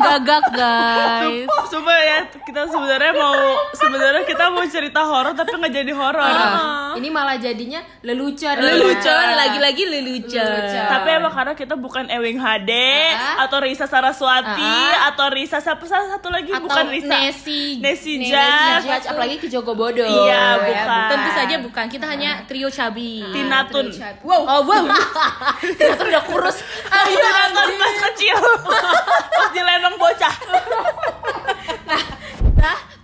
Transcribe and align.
gagak 0.00 0.44
guys. 0.56 1.46
Sumpah, 1.46 1.64
sumpah 1.68 1.98
ya 2.00 2.18
kita 2.50 2.66
sebenarnya 2.66 3.12
mau 3.14 3.38
sebenarnya 3.70 4.22
kita 4.24 4.44
mau 4.50 4.66
cerita 4.66 5.00
horor 5.00 5.30
tapi 5.32 5.54
nggak 5.54 5.70
jadi 5.72 5.92
horor. 5.94 6.18
Ah, 6.18 6.90
ini 6.92 7.06
malah 7.06 7.38
jadinya 7.38 7.78
lelucon 8.02 8.58
lelucon 8.58 9.26
lagi-lagi 9.32 9.86
lelucon 9.86 10.42
Lelucon. 10.42 10.84
Tapi 10.84 11.08
emang 11.12 11.30
karena 11.30 11.54
kita 11.54 11.74
bukan 11.74 12.10
Ewing 12.10 12.36
HD 12.36 12.72
Ah. 13.12 13.46
atau 13.46 13.62
Risa 13.62 13.86
Saraswati 13.86 14.58
Ah. 14.90 15.14
atau 15.14 15.30
Risa 15.30 15.62
siapa 15.62 15.86
salah 15.86 16.10
satu 16.10 16.26
lagi 16.28 16.50
atau 16.50 16.66
bukan 16.66 16.90
Risa. 16.90 17.14
Nesi 17.14 17.78
Nesi 17.78 18.18
Nesi 18.18 18.28
Judge. 18.28 18.82
Judge, 18.84 19.06
apalagi 19.06 19.36
ke 19.38 19.46
Jogo 19.46 19.72
Bodo 19.72 20.02
Iya, 20.02 20.58
bukan. 20.58 21.06
tentu 21.08 21.30
saja 21.32 21.54
bukan 21.56 21.84
kita 21.86 22.06
hanya 22.08 22.42
trio 22.44 22.66
cabi 22.66 23.22
Tina 23.30 23.62
Tun. 23.64 23.86
wow 24.20 24.42
oh 24.42 24.60
wow 24.64 24.84
ternyata 25.78 26.02
udah 26.04 26.22
kurus 26.26 26.58
Aku 26.82 27.14
nonton 27.14 27.78
pas 27.78 27.94
kecil. 28.10 28.34
pas 29.38 29.48
di 29.48 29.60
lenong 29.60 29.94
bocah. 29.94 30.34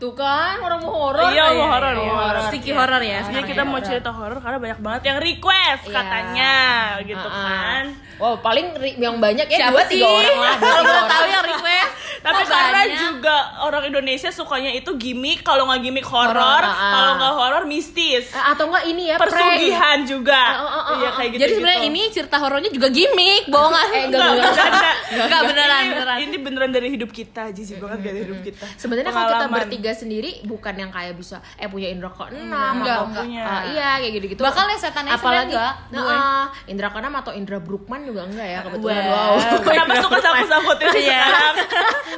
Tuh 0.06 0.14
kan 0.14 0.56
orang 0.60 0.78
mau 0.78 0.94
horor 1.02 1.26
Iya, 1.28 1.44
ya. 1.44 1.52
mau 1.52 1.66
horor, 1.68 1.92
Iya, 1.92 2.02
mau 2.04 2.16
horor. 2.22 2.42
sticky 2.46 2.70
horor 2.70 3.02
ya 3.02 3.18
Jadi 3.24 3.42
kita 3.44 3.62
mau 3.62 3.80
cerita 3.80 4.10
horor 4.10 4.38
karena 4.38 4.58
banyak 4.60 4.78
banget 4.78 5.02
yang 5.04 5.18
request 5.18 5.82
Iya. 5.82 5.92
katanya 5.92 6.54
gitu 7.02 7.26
kan. 7.28 7.84
wow 8.16 8.38
paling 8.38 8.66
yang 8.96 9.18
banyak 9.18 9.46
ya 9.46 9.58
Siapa 9.60 9.72
dua 9.72 9.82
sih? 9.84 9.98
tiga 9.98 10.06
orang 10.08 10.38
lah 10.38 10.54
Kalau 10.56 10.80
boleh 10.80 10.94
orang. 10.96 11.10
tahu 11.10 11.26
yang 11.26 11.44
request 11.44 11.90
Tapi 12.26 12.42
kok 12.42 12.50
karena 12.50 12.82
juga 12.90 13.36
orang 13.60 13.82
Indonesia 13.86 14.28
sukanya 14.28 14.70
itu 14.70 14.90
gimmick, 14.94 15.40
kalau 15.40 15.66
nggak 15.66 15.80
gimmick 15.80 16.02
horor, 16.04 16.34
Horor, 16.34 16.62
ah, 16.62 16.74
ah. 16.74 16.90
kalau 16.90 17.12
nggak 17.14 17.34
horor 17.34 17.64
mistis. 17.64 18.26
Eh, 18.28 18.44
atau 18.44 18.66
enggak 18.66 18.84
ini 18.84 19.02
ya 19.06 19.16
prank. 19.16 19.30
Persugihan 19.30 19.98
juga. 20.02 20.42
Ah, 20.42 20.58
ah, 20.58 20.84
Iya 20.96 21.10
kayak 21.12 21.28
gitu. 21.30 21.40
jadi 21.40 21.52
sebenarnya 21.54 21.82
ini 21.84 22.02
cerita 22.10 22.36
horornya 22.36 22.68
juga 22.68 22.88
gimmick 22.88 23.46
bohongan 23.46 23.86
Eh, 23.96 24.02
enggak, 24.04 24.26
Enggak, 24.26 24.50
enggak. 24.50 24.94
Enggak, 25.16 25.42
beneran, 25.46 25.78
Ini- 25.78 25.90
beneran. 25.90 26.16
Ini 26.18 26.36
beneran 26.38 26.70
dari 26.70 26.88
hidup 26.90 27.10
kita, 27.10 27.42
jijik 27.50 27.78
banget 27.78 28.00
dari 28.02 28.18
hidup 28.22 28.38
kita. 28.42 28.66
Sebenarnya 28.76 29.10
kalau 29.10 29.28
kita 29.30 29.46
bertiga 29.48 29.92
sendiri 29.92 30.30
bukan 30.42 30.74
yang 30.74 30.90
kayak 30.90 31.14
bisa 31.14 31.38
eh 31.56 31.66
punya 31.66 31.86
indra 31.86 32.10
keenam 32.10 32.82
Enggak, 32.82 32.96
atau 32.96 33.06
enggak. 33.06 33.24
punya. 33.24 33.42
ah, 33.44 33.62
iya 33.68 33.88
kayak 33.98 34.12
gitu-gitu. 34.14 34.40
Bakal 34.40 34.64
yang 34.66 34.80
setannya 34.80 35.12
apalagi 35.12 35.54
nah, 35.92 36.44
indra 36.66 36.88
keenam 36.90 37.14
atau 37.14 37.32
indra 37.32 37.58
brookman 37.58 38.02
juga 38.02 38.26
enggak 38.26 38.48
ya 38.48 38.58
kebetulan. 38.62 39.04
Wow. 39.06 39.32
Kenapa 39.62 39.92
suka 40.00 40.18
sangkut-sangkutin 40.18 40.86
sih 40.90 41.02
sekarang? 41.04 41.54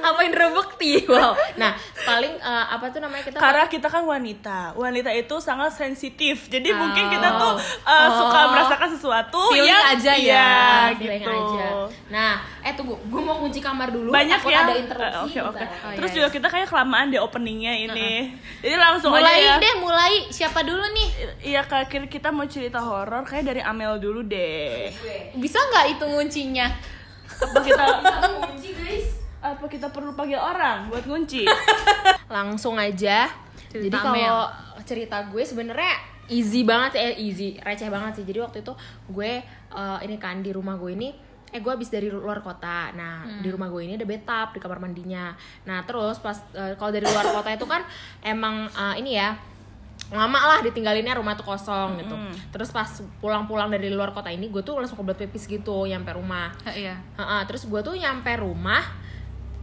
Apa 0.00 0.20
bukti? 0.50 1.02
Wow. 1.04 1.32
Nah, 1.54 1.72
paling 1.98 2.34
eh, 2.34 2.64
apa 2.68 2.88
tuh 2.88 2.98
namanya 2.98 3.22
kita 3.22 3.36
Karena 3.36 3.64
kita 3.66 3.86
kan 3.86 4.02
wanita, 4.02 4.72
wanita 4.74 5.10
itu 5.10 5.36
sangat 5.38 5.72
sensitif. 5.72 6.46
Jadi 6.46 6.68
Oh. 6.68 6.76
mungkin 6.78 7.08
kita 7.08 7.28
tuh 7.34 7.54
uh, 7.82 8.08
suka 8.14 8.40
merasakan 8.48 8.88
sesuatu 8.90 9.40
Feeling 9.50 9.66
yang 9.66 9.84
aja 9.88 10.12
ya. 10.12 10.18
iya, 10.18 10.48
feeling 10.92 11.20
gitu. 11.20 11.32
aja. 11.32 11.66
Nah, 12.08 12.32
eh 12.60 12.72
tunggu, 12.72 12.94
gue 12.98 13.20
mau 13.20 13.38
kunci 13.38 13.58
kamar 13.58 13.88
dulu. 13.88 14.10
Banyak 14.10 14.40
ya. 14.42 14.58
Ada 14.60 14.72
Eh, 14.72 14.80
interupsi. 14.80 15.18
Oke 15.18 15.40
oke. 15.40 15.58
bentar. 15.58 15.92
Terus 15.94 16.10
iya, 16.10 16.16
juga 16.16 16.28
kita 16.30 16.46
kayak 16.46 16.68
kelamaan 16.68 17.06
deh 17.08 17.18
openingnya 17.18 17.74
ini. 17.80 18.32
Jadi 18.58 18.76
langsung 18.76 19.10
mulai 19.10 19.34
aja 19.38 19.48
ya. 19.48 19.54
deh 19.58 19.74
mulai 19.76 20.12
siapa 20.28 20.60
dulu 20.60 20.82
nih 20.88 21.08
Iya 21.44 21.62
kak, 21.62 21.88
kira- 21.88 22.06
kita 22.06 22.28
mau 22.28 22.44
cerita 22.44 22.78
horor 22.78 23.22
kayak 23.22 23.44
dari 23.46 23.60
Amel 23.60 23.96
dulu 23.96 24.22
deh. 24.22 24.90
bisa 25.34 25.58
nggak 25.64 25.86
itu 25.90 26.04
nguncinya 26.04 26.66
Apa 27.30 27.58
kita 27.60 27.84
kunci 28.42 28.70
guys. 28.72 28.97
Apa 29.38 29.64
kita 29.70 29.94
perlu 29.94 30.12
panggil 30.18 30.38
orang 30.38 30.90
buat 30.90 31.06
ngunci? 31.06 31.46
langsung 32.36 32.74
aja. 32.76 33.30
Cerita 33.68 33.84
jadi 33.84 33.96
kalau 34.00 34.42
cerita 34.82 35.16
gue 35.28 35.42
sebenarnya 35.44 35.94
easy 36.28 36.64
banget 36.64 36.96
sih 36.96 37.00
eh 37.00 37.14
easy 37.20 37.48
receh 37.62 37.88
banget 37.88 38.20
sih. 38.20 38.24
Jadi 38.26 38.38
waktu 38.42 38.58
itu 38.66 38.72
gue 39.10 39.32
eh, 39.74 39.98
ini 40.04 40.16
kan 40.18 40.42
di 40.42 40.50
rumah 40.50 40.76
gue 40.76 40.92
ini 40.92 41.08
eh 41.48 41.64
gue 41.64 41.72
habis 41.72 41.88
dari 41.88 42.12
luar 42.12 42.44
kota. 42.44 42.92
Nah 42.92 43.40
di 43.40 43.48
rumah 43.48 43.70
gue 43.72 43.82
ini 43.86 43.94
ada 43.96 44.04
bathtub 44.04 44.48
di 44.56 44.60
kamar 44.60 44.78
mandinya. 44.82 45.32
Nah 45.64 45.84
terus 45.86 46.18
pas 46.20 46.36
eh, 46.52 46.74
kalau 46.76 46.90
dari 46.92 47.06
luar 47.06 47.26
kota 47.30 47.48
itu 47.54 47.66
kan 47.68 47.86
emang 48.20 48.68
eh, 48.68 48.94
ini 49.00 49.16
ya 49.16 49.38
lama 50.08 50.40
lah 50.40 50.58
ditinggalinnya 50.64 51.20
rumah 51.20 51.36
tuh 51.36 51.44
kosong 51.44 52.00
gitu. 52.00 52.16
Terus 52.48 52.72
pas 52.72 52.88
pulang-pulang 53.20 53.68
dari 53.68 53.92
luar 53.92 54.16
kota 54.16 54.32
ini 54.32 54.48
gue 54.48 54.64
tuh 54.64 54.80
langsung 54.80 54.96
kebelet 54.96 55.28
pipis 55.28 55.44
gitu 55.44 55.84
nyampe 55.84 56.16
rumah. 56.16 56.52
Iya. 56.64 56.96
Heeh, 57.20 57.40
terus 57.44 57.68
gue 57.68 57.80
tuh 57.84 57.92
nyampe 57.92 58.32
rumah 58.40 58.80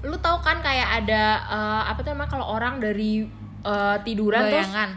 lu 0.06 0.18
tahu 0.18 0.38
kan 0.40 0.62
kayak 0.62 1.04
ada 1.04 1.24
eh, 1.46 1.82
apa 1.90 2.00
tuh 2.00 2.14
namanya 2.14 2.32
kalau 2.32 2.46
orang 2.54 2.78
dari 2.78 3.26
eh, 3.62 3.98
tiduran 4.06 4.46
terus 4.46 4.70
bayangan 4.70 4.92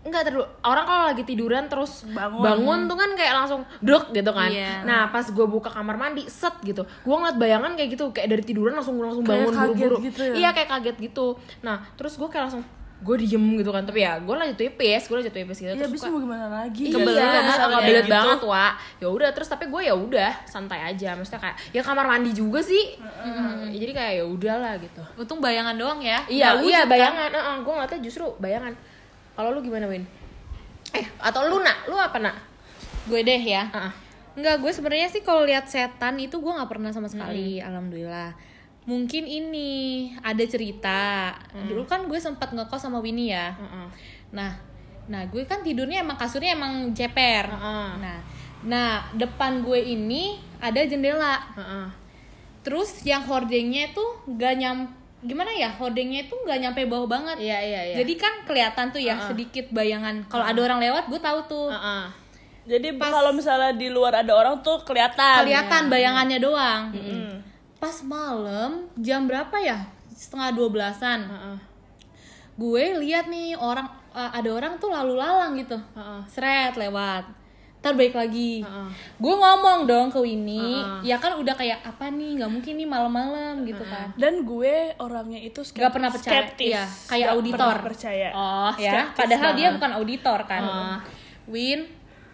enggak 0.00 0.22
terus 0.26 0.48
orang 0.64 0.84
kalau 0.88 1.04
lagi 1.12 1.28
tiduran 1.28 1.68
terus 1.68 2.08
Bangun. 2.08 2.40
bangun, 2.40 2.78
tuh 2.88 2.96
kan 2.96 3.10
kayak 3.12 3.34
langsung 3.36 3.60
duk 3.84 4.16
gitu 4.16 4.32
kan 4.32 4.48
Iya. 4.48 4.80
nah 4.80 5.12
pas 5.12 5.28
gue 5.28 5.44
buka 5.44 5.68
kamar 5.68 6.00
mandi 6.00 6.24
set 6.24 6.56
gitu 6.64 6.88
gue 6.88 7.14
ngeliat 7.14 7.36
bayangan 7.36 7.76
kayak 7.76 8.00
gitu 8.00 8.08
kayak 8.08 8.32
dari 8.32 8.40
tiduran 8.40 8.72
langsung 8.72 8.96
langsung 8.96 9.28
bangun 9.28 9.52
buru-buru 9.52 10.00
gitu 10.00 10.24
ya? 10.24 10.32
iya 10.32 10.48
kayak 10.56 10.72
kaget 10.72 10.96
gitu 11.12 11.36
nah 11.60 11.84
terus 12.00 12.16
gue 12.16 12.28
kayak 12.32 12.48
langsung 12.48 12.64
gue 13.00 13.16
diem 13.18 13.40
gitu 13.56 13.70
kan 13.70 13.80
tapi 13.82 14.00
ya 14.00 14.16
gue 14.16 14.30
lanjut 14.30 14.54
pipis 14.54 15.08
gue 15.08 15.16
lanjut 15.16 15.32
pipis 15.32 15.56
gitu 15.56 15.68
Ya 15.68 15.74
terus 15.74 15.88
bisa 15.90 16.06
mau 16.06 16.20
gimana 16.20 16.46
lagi? 16.46 16.84
Iya, 16.84 16.94
Kebelet 16.94 17.16
Nggak 17.16 17.32
bisa 17.40 17.56
banget, 17.56 17.56
kayak 17.56 17.80
kebelet 17.80 18.04
gitu. 18.04 18.12
banget 18.12 18.40
wa. 18.44 18.66
Ya 19.00 19.06
udah 19.08 19.28
terus 19.32 19.48
tapi 19.48 19.64
gue 19.66 19.82
ya 19.82 19.94
udah 19.94 20.30
santai 20.44 20.80
aja. 20.84 21.08
Maksudnya 21.14 21.40
kayak 21.40 21.56
ya 21.70 21.80
kamar 21.80 22.04
mandi 22.06 22.30
juga 22.30 22.60
sih. 22.60 22.84
Mm, 23.00 23.72
Jadi 23.72 23.92
kayak 23.92 24.12
ya 24.14 24.24
udahlah 24.26 24.72
gitu. 24.76 25.02
untung 25.16 25.38
bayangan 25.38 25.72
doang 25.74 25.98
ya 25.98 26.20
Iya, 26.26 26.52
Nggak 26.52 26.54
iya 26.60 26.60
wujud, 26.60 26.76
kan? 26.76 26.88
bayangan. 26.88 27.30
Heeh, 27.32 27.56
gue 27.58 27.72
ngeliatnya 27.72 28.00
justru 28.00 28.24
bayangan. 28.36 28.72
Kalau 29.32 29.48
lu 29.50 29.60
gimana, 29.60 29.86
Win? 29.86 30.04
Eh, 30.92 31.06
atau 31.18 31.40
lu 31.46 31.58
nak? 31.58 31.86
Lu 31.86 31.96
apa 31.96 32.18
nak? 32.18 32.36
gue 33.02 33.20
deh 33.20 33.40
ya 33.40 33.64
Heeh. 33.66 33.92
Enggak, 34.32 34.60
gue 34.60 34.70
sebenarnya 34.70 35.08
sih 35.08 35.20
kalau 35.20 35.42
lihat 35.42 35.66
setan 35.66 36.14
itu 36.16 36.36
gue 36.36 36.52
nggak 36.52 36.68
pernah 36.68 36.92
sama 36.92 37.08
sekali, 37.08 37.58
alhamdulillah. 37.58 38.36
Mungkin 38.88 39.24
ini 39.28 39.70
ada 40.24 40.44
cerita. 40.48 41.34
Dulu 41.52 41.84
kan 41.84 42.08
gue 42.08 42.16
sempat 42.16 42.52
ngekos 42.52 42.80
sama 42.80 42.98
Winnie 42.98 43.32
ya. 43.32 43.52
Heeh. 43.54 43.86
Nah, 44.32 44.52
nah 45.10 45.22
gue 45.28 45.42
kan 45.44 45.60
tidurnya 45.60 46.00
emang 46.00 46.16
kasurnya 46.16 46.56
emang 46.56 46.94
ceper. 46.96 47.50
Heeh. 47.50 47.88
Nah, 48.00 48.18
nah 48.64 48.90
depan 49.12 49.60
gue 49.60 49.78
ini 49.78 50.40
ada 50.58 50.80
jendela. 50.84 51.38
Heeh. 51.54 51.86
Terus 52.60 53.04
yang 53.04 53.24
hordengnya 53.24 53.92
tuh 53.92 54.20
gak 54.36 54.56
nyam 54.60 55.00
gimana 55.20 55.52
ya 55.52 55.68
hordengnya 55.76 56.24
itu 56.24 56.32
nggak 56.32 56.58
nyampe 56.64 56.80
bawah 56.88 57.04
banget. 57.04 57.36
Iya, 57.44 57.58
iya, 57.60 57.80
iya. 57.92 57.96
Jadi 58.00 58.16
kan 58.16 58.32
kelihatan 58.48 58.88
tuh 58.88 59.00
ya 59.04 59.20
sedikit 59.28 59.68
bayangan. 59.68 60.24
Kalau 60.32 60.44
ada 60.48 60.60
orang 60.64 60.80
lewat 60.80 61.12
gue 61.12 61.20
tahu 61.20 61.38
tuh. 61.44 61.68
Heeh. 61.68 62.04
Jadi 62.70 62.96
kalau 62.96 63.32
misalnya 63.34 63.72
di 63.76 63.88
luar 63.92 64.20
ada 64.24 64.32
orang 64.32 64.60
tuh 64.64 64.80
kelihatan. 64.84 65.44
kelihatan 65.44 65.92
bayangannya 65.92 66.38
doang. 66.40 66.92
Hmm. 66.92 67.19
Pas 67.80 67.96
malam 68.04 68.86
jam 68.94 69.24
berapa 69.24 69.56
ya? 69.56 69.88
Setengah 70.12 70.52
dua 70.52 70.68
belasan. 70.68 71.24
Heeh. 71.24 71.56
Gue 72.54 72.84
lihat 72.98 73.26
nih 73.26 73.56
orang 73.56 73.88
eh, 74.12 74.30
ada 74.30 74.50
orang 74.50 74.76
tuh 74.76 74.88
lalu 74.88 75.16
lalang 75.16 75.56
gitu. 75.56 75.80
Heeh. 75.96 76.20
Seret 76.28 76.76
lewat. 76.76 77.24
Ntar 77.80 77.96
balik 77.96 78.12
lagi. 78.12 78.60
Heeh. 78.60 78.88
Gue 79.16 79.32
ngomong 79.32 79.88
dong 79.88 80.12
ke 80.12 80.20
Winnie, 80.20 80.84
Heeh. 80.84 81.08
ya 81.08 81.16
kan 81.16 81.32
udah 81.34 81.56
kayak 81.56 81.80
apa 81.80 82.12
nih? 82.12 82.36
nggak 82.36 82.52
mungkin 82.52 82.76
nih 82.76 82.84
malam-malam 82.84 83.64
gitu 83.64 83.80
kan. 83.82 84.12
Dan 84.14 84.44
gue 84.44 84.92
orangnya 85.00 85.40
itu 85.40 85.64
skep- 85.64 85.80
Gak 85.80 85.96
pernah 85.96 86.12
percaya. 86.12 86.44
skeptis. 86.44 86.68
Iya, 86.68 86.84
kayak 87.08 87.24
Nggak 87.24 87.36
auditor. 87.40 87.72
pernah 87.72 87.88
percaya. 87.88 88.28
Oh 88.36 88.72
ya, 88.76 88.92
Skeptis 88.92 89.16
padahal 89.16 89.50
dia 89.50 89.64
banget. 89.64 89.76
bukan 89.80 89.90
auditor 89.96 90.38
kan. 90.44 90.62
Win, 91.48 91.80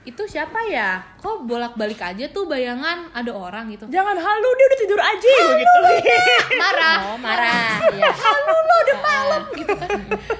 itu 0.07 0.23
siapa 0.31 0.63
ya? 0.71 1.03
Kok 1.19 1.51
bolak-balik 1.51 1.99
aja 1.99 2.31
tuh 2.31 2.47
bayangan 2.47 3.11
ada 3.11 3.35
orang 3.35 3.67
gitu. 3.75 3.91
Jangan 3.91 4.15
halu 4.15 4.49
dia 4.55 4.67
udah 4.71 4.79
tidur 4.79 5.01
aja 5.03 5.35
gitu. 5.59 5.79
Marah. 6.63 6.97
Oh, 7.11 7.19
marah. 7.19 7.75
Iya. 7.91 8.11
Halu 8.23 8.55
lo 8.55 8.75
udah 8.87 8.99
malam 9.03 9.43
gitu 9.59 9.75
kan. 9.75 9.91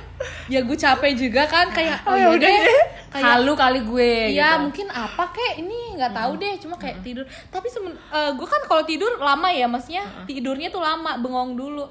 ya 0.53 0.63
gue 0.63 0.79
capek 0.79 1.13
juga 1.19 1.43
kan 1.51 1.67
kayak 1.75 2.07
oh, 2.07 2.15
ya 2.15 2.31
ya 2.31 2.39
udah 2.39 2.51
deh. 2.63 2.83
Kayak 3.11 3.27
Halu 3.27 3.53
kali 3.59 3.81
gue 3.83 4.13
Iya 4.31 4.49
gitu. 4.55 4.63
mungkin 4.63 4.87
apa 4.95 5.25
kek 5.35 5.55
ini 5.67 5.99
nggak 5.99 6.13
tahu 6.15 6.33
deh 6.39 6.55
cuma 6.63 6.75
kayak 6.79 7.03
tidur 7.03 7.27
tapi 7.51 7.67
semen, 7.67 7.95
eh, 7.95 8.31
gue 8.39 8.47
kan 8.47 8.63
kalau 8.71 8.87
tidur 8.87 9.19
lama 9.19 9.51
ya 9.51 9.67
maksudnya 9.67 10.07
tidurnya 10.31 10.71
tuh 10.71 10.83
lama 10.85 11.19
bengong 11.19 11.59
dulu 11.59 11.85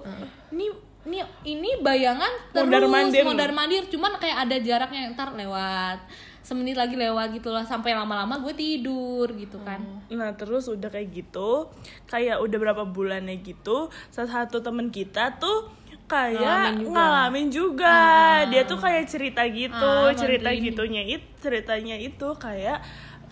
ini 0.56 0.72
ini 1.06 1.20
ini 1.46 1.70
bayangan 1.86 2.32
terus 2.50 2.66
Mondar-mandir. 2.66 3.24
mondar-mandir 3.26 3.84
cuman 3.94 4.18
kayak 4.18 4.38
ada 4.50 4.58
jaraknya 4.58 5.14
ntar 5.14 5.38
lewat 5.38 6.00
semenit 6.46 6.78
lagi 6.78 6.94
lewat 6.94 7.34
gitulah 7.34 7.66
sampai 7.66 7.98
lama-lama 7.98 8.38
gue 8.38 8.54
tidur 8.54 9.26
gitu 9.34 9.58
kan. 9.66 9.82
Nah 10.14 10.30
terus 10.38 10.70
udah 10.70 10.94
kayak 10.94 11.10
gitu, 11.10 11.74
kayak 12.06 12.38
udah 12.38 12.58
berapa 12.62 12.86
bulannya 12.86 13.42
gitu, 13.42 13.90
salah 14.14 14.46
satu 14.46 14.62
temen 14.62 14.94
kita 14.94 15.42
tuh 15.42 15.74
kayak 16.06 16.86
ngalamin 16.86 17.50
juga, 17.50 18.46
dia 18.46 18.62
tuh 18.62 18.78
kayak 18.78 19.10
cerita 19.10 19.42
gitu, 19.50 19.74
Ah, 20.06 20.14
cerita 20.14 20.54
gitunya 20.54 21.02
itu, 21.02 21.26
ceritanya 21.42 21.98
itu 21.98 22.30
kayak 22.38 22.78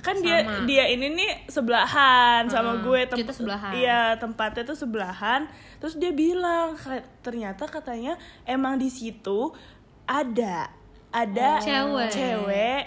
kan 0.03 0.19
dia 0.19 0.43
dia 0.67 0.89
ini 0.91 1.15
nih 1.15 1.47
sebelahan 1.47 2.49
sama 2.51 2.81
gue 2.83 3.07
kita 3.07 3.31
sebelahan. 3.31 3.71
iya 3.77 4.17
tempatnya 4.17 4.65
tuh 4.67 4.75
sebelahan. 4.75 5.47
Terus 5.79 5.95
dia 5.95 6.11
bilang 6.11 6.75
ternyata 7.23 7.69
katanya 7.69 8.17
emang 8.43 8.75
di 8.75 8.89
situ 8.91 9.53
ada 10.03 10.67
ada 11.13 11.61
Cewek. 11.61 12.09
cewek 12.09 12.83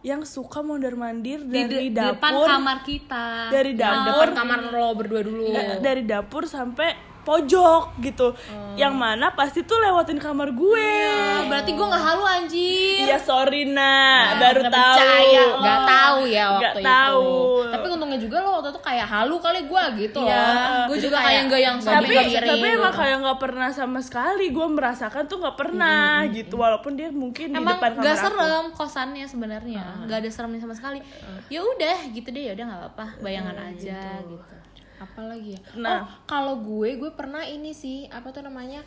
yang 0.00 0.24
suka 0.24 0.60
mondar 0.60 0.94
mandir 0.94 1.42
di, 1.42 1.60
dari 1.60 1.88
de- 1.88 1.92
depan 1.92 2.32
dapur 2.32 2.48
kamar 2.48 2.78
kita 2.80 3.24
dari 3.48 3.72
Nah, 3.74 3.80
dapur 4.06 4.28
depan 4.28 4.38
kamar 4.38 4.58
lo 4.70 4.86
berdua 4.92 5.20
dulu. 5.20 5.44
eh, 5.50 5.76
dari 5.78 6.02
dapur 6.02 6.44
sampai 6.46 6.88
pojok 7.22 8.00
gitu. 8.00 8.32
Yang 8.74 8.94
mana 8.94 9.26
pasti 9.30 9.60
tuh 9.60 9.76
lewatin 9.76 10.16
kamar 10.16 10.50
gue. 10.50 10.90
Ah, 11.10 11.44
berarti 11.44 11.70
gue 11.70 11.86
nggak 11.86 12.04
halu 12.06 12.24
anjir. 12.24 13.02
Iya 13.02 13.18
sorry 13.18 13.66
nah, 13.66 14.36
baru 14.36 14.62
tahu. 14.64 15.34
nggak 15.60 15.80
tahu 15.86 16.20
ya 16.26 16.44
waktu 16.48 16.60
Nggak 16.60 16.74
itu. 16.74 16.86
tahu. 16.86 17.32
tapi 17.70 17.86
untungnya 17.88 18.18
juga 18.18 18.36
lo 18.40 18.50
waktu 18.56 18.68
itu 18.70 18.80
kayak 18.80 19.06
halu 19.06 19.36
kali 19.38 19.60
gue 19.62 19.82
gitu 20.00 20.18
Iya, 20.20 20.34
loh. 20.34 20.86
Gue 20.88 20.98
juga 20.98 21.16
kayak 21.20 21.42
nggak 21.46 21.60
yang 21.60 21.76
tapi 21.78 22.08
mikirin. 22.10 22.48
tapi 22.48 22.66
emang 22.70 22.94
kayak 22.94 23.16
nggak 23.20 23.38
pernah 23.38 23.68
sama 23.70 24.00
sekali. 24.00 24.44
Gue 24.50 24.66
merasakan 24.66 25.22
tuh 25.26 25.38
nggak 25.38 25.56
pernah 25.56 26.24
gitu. 26.26 26.54
walaupun 26.56 26.92
dia 26.94 27.08
mungkin 27.10 27.52
di 27.52 27.56
emang 27.56 27.76
depan 27.76 27.90
kamar 27.94 28.04
gak 28.04 28.14
aku. 28.14 28.24
serem 28.26 28.64
kosannya 28.72 29.26
sebenarnya. 29.26 29.84
Nggak 30.04 30.18
ada 30.18 30.30
seremnya 30.30 30.60
sama 30.60 30.74
sekali. 30.74 30.98
Ya 31.46 31.60
udah 31.60 31.98
gitu 32.10 32.28
deh 32.28 32.42
ya 32.42 32.52
udah 32.52 32.64
nggak 32.66 32.80
apa-apa. 32.82 33.06
Bayangan 33.20 33.56
aja 33.68 34.00
gitu 34.22 34.56
apalagi 35.00 35.56
ya? 35.56 35.60
Nah. 35.80 35.88
oh 35.88 36.02
kalau 36.28 36.60
gue 36.60 37.00
gue 37.00 37.10
pernah 37.16 37.40
ini 37.42 37.72
sih 37.72 38.06
apa 38.12 38.30
tuh 38.30 38.44
namanya 38.44 38.84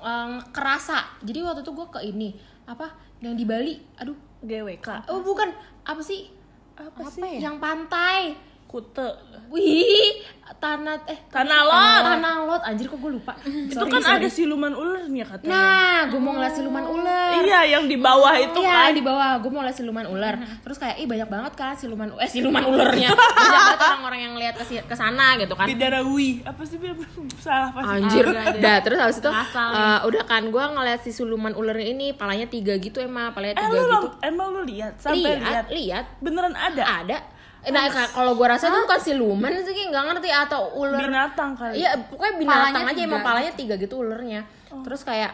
eh, 0.00 0.38
kerasa. 0.54 1.18
Jadi 1.26 1.42
waktu 1.42 1.60
itu 1.66 1.72
gue 1.74 1.86
ke 1.90 2.00
ini 2.06 2.38
apa 2.66 2.94
yang 3.20 3.34
di 3.34 3.44
Bali 3.44 3.74
aduh. 3.98 4.16
GWK 4.46 5.10
oh 5.10 5.20
bukan. 5.26 5.50
Apa 5.82 6.02
sih? 6.02 6.30
Apa, 6.78 7.02
apa 7.02 7.10
sih? 7.10 7.20
ya? 7.20 7.50
yang 7.50 7.56
pantai 7.58 8.36
kute. 8.66 9.08
Wih 9.46 10.26
tanah 10.56 10.98
eh 11.06 11.18
tanah 11.26 11.60
lot 11.62 12.02
tanah 12.04 12.34
lot 12.42 12.62
anjir 12.62 12.86
kok 12.86 12.96
gue 12.96 13.12
lupa? 13.12 13.34
Itu 13.44 13.82
kan 13.84 14.02
ada 14.02 14.26
siluman 14.26 14.72
ulernya 14.72 15.22
katanya. 15.24 15.50
Nah 15.50 15.98
gue 16.06 16.18
mau 16.18 16.32
ngeliat 16.32 16.54
siluman 16.54 16.82
ular 16.82 17.30
iya 17.40 17.60
yang 17.68 17.86
di 17.86 17.94
bawah 17.94 18.34
itu 18.34 18.58
Iya 18.58 18.90
kan. 18.90 18.90
di 18.90 19.02
bawah. 19.02 19.38
Gue 19.38 19.50
mau 19.50 19.62
lihat 19.62 19.74
siluman 19.74 20.06
ular 20.06 20.34
terus 20.60 20.78
kayak 20.78 20.98
ih 20.98 21.06
banyak 21.06 21.26
banget 21.26 21.52
kan 21.54 21.74
siluman 21.74 22.10
eh 22.16 22.26
siluman 22.26 22.62
ularnya 22.70 23.10
banyak 23.10 23.38
banget 23.54 23.78
orang-orang 23.80 24.20
yang 24.22 24.34
lihat 24.34 24.54
ke 24.58 24.94
sana 24.94 25.34
gitu 25.36 25.54
kan. 25.54 25.66
Bidarawi 25.66 26.42
apa 26.42 26.62
sih 26.62 26.78
salah 27.46 27.70
pasti. 27.70 27.90
Anjir, 27.96 28.24
dah 28.64 28.76
terus 28.82 28.98
habis 28.98 29.18
itu 29.18 29.30
eh, 29.30 29.98
udah 30.02 30.22
kan 30.24 30.42
gue 30.42 30.64
ngeliat 30.74 31.00
si 31.00 31.10
siluman 31.10 31.54
ularnya 31.54 31.86
ini 31.88 32.06
palanya 32.12 32.46
tiga 32.46 32.74
gitu 32.76 32.98
emang 32.98 33.30
palanya 33.30 33.54
eh 33.54 33.62
tiga 33.62 33.70
lu 33.70 33.78
gitu. 33.78 33.94
lam- 34.10 34.18
emang 34.22 34.48
lu 34.50 34.62
lihat? 34.62 34.98
Sampai 34.98 35.38
lihat. 35.38 35.66
lihat. 35.70 36.04
Beneran 36.18 36.54
ada? 36.54 36.82
Ada 36.82 37.18
nah 37.66 37.84
ka- 37.86 38.12
kalau 38.12 38.32
gue 38.32 38.46
rasa 38.46 38.66
itu 38.66 38.78
bukan 38.78 39.00
siluman 39.00 39.50
sih 39.58 39.70
kayak 39.70 39.88
nggak 39.90 40.04
ngerti 40.08 40.30
atau 40.30 40.70
ular. 40.74 41.02
Binatang 41.02 41.50
kali. 41.52 41.78
Iya, 41.78 41.90
pokoknya 42.06 42.34
binatang 42.36 42.62
Palanya 42.62 42.84
aja 42.84 42.94
tiga. 42.94 43.08
emang 43.08 43.22
palanya 43.22 43.52
tiga 43.52 43.74
gitu 43.74 43.94
ulernya. 43.98 44.40
Terus 44.82 45.02
kayak 45.02 45.32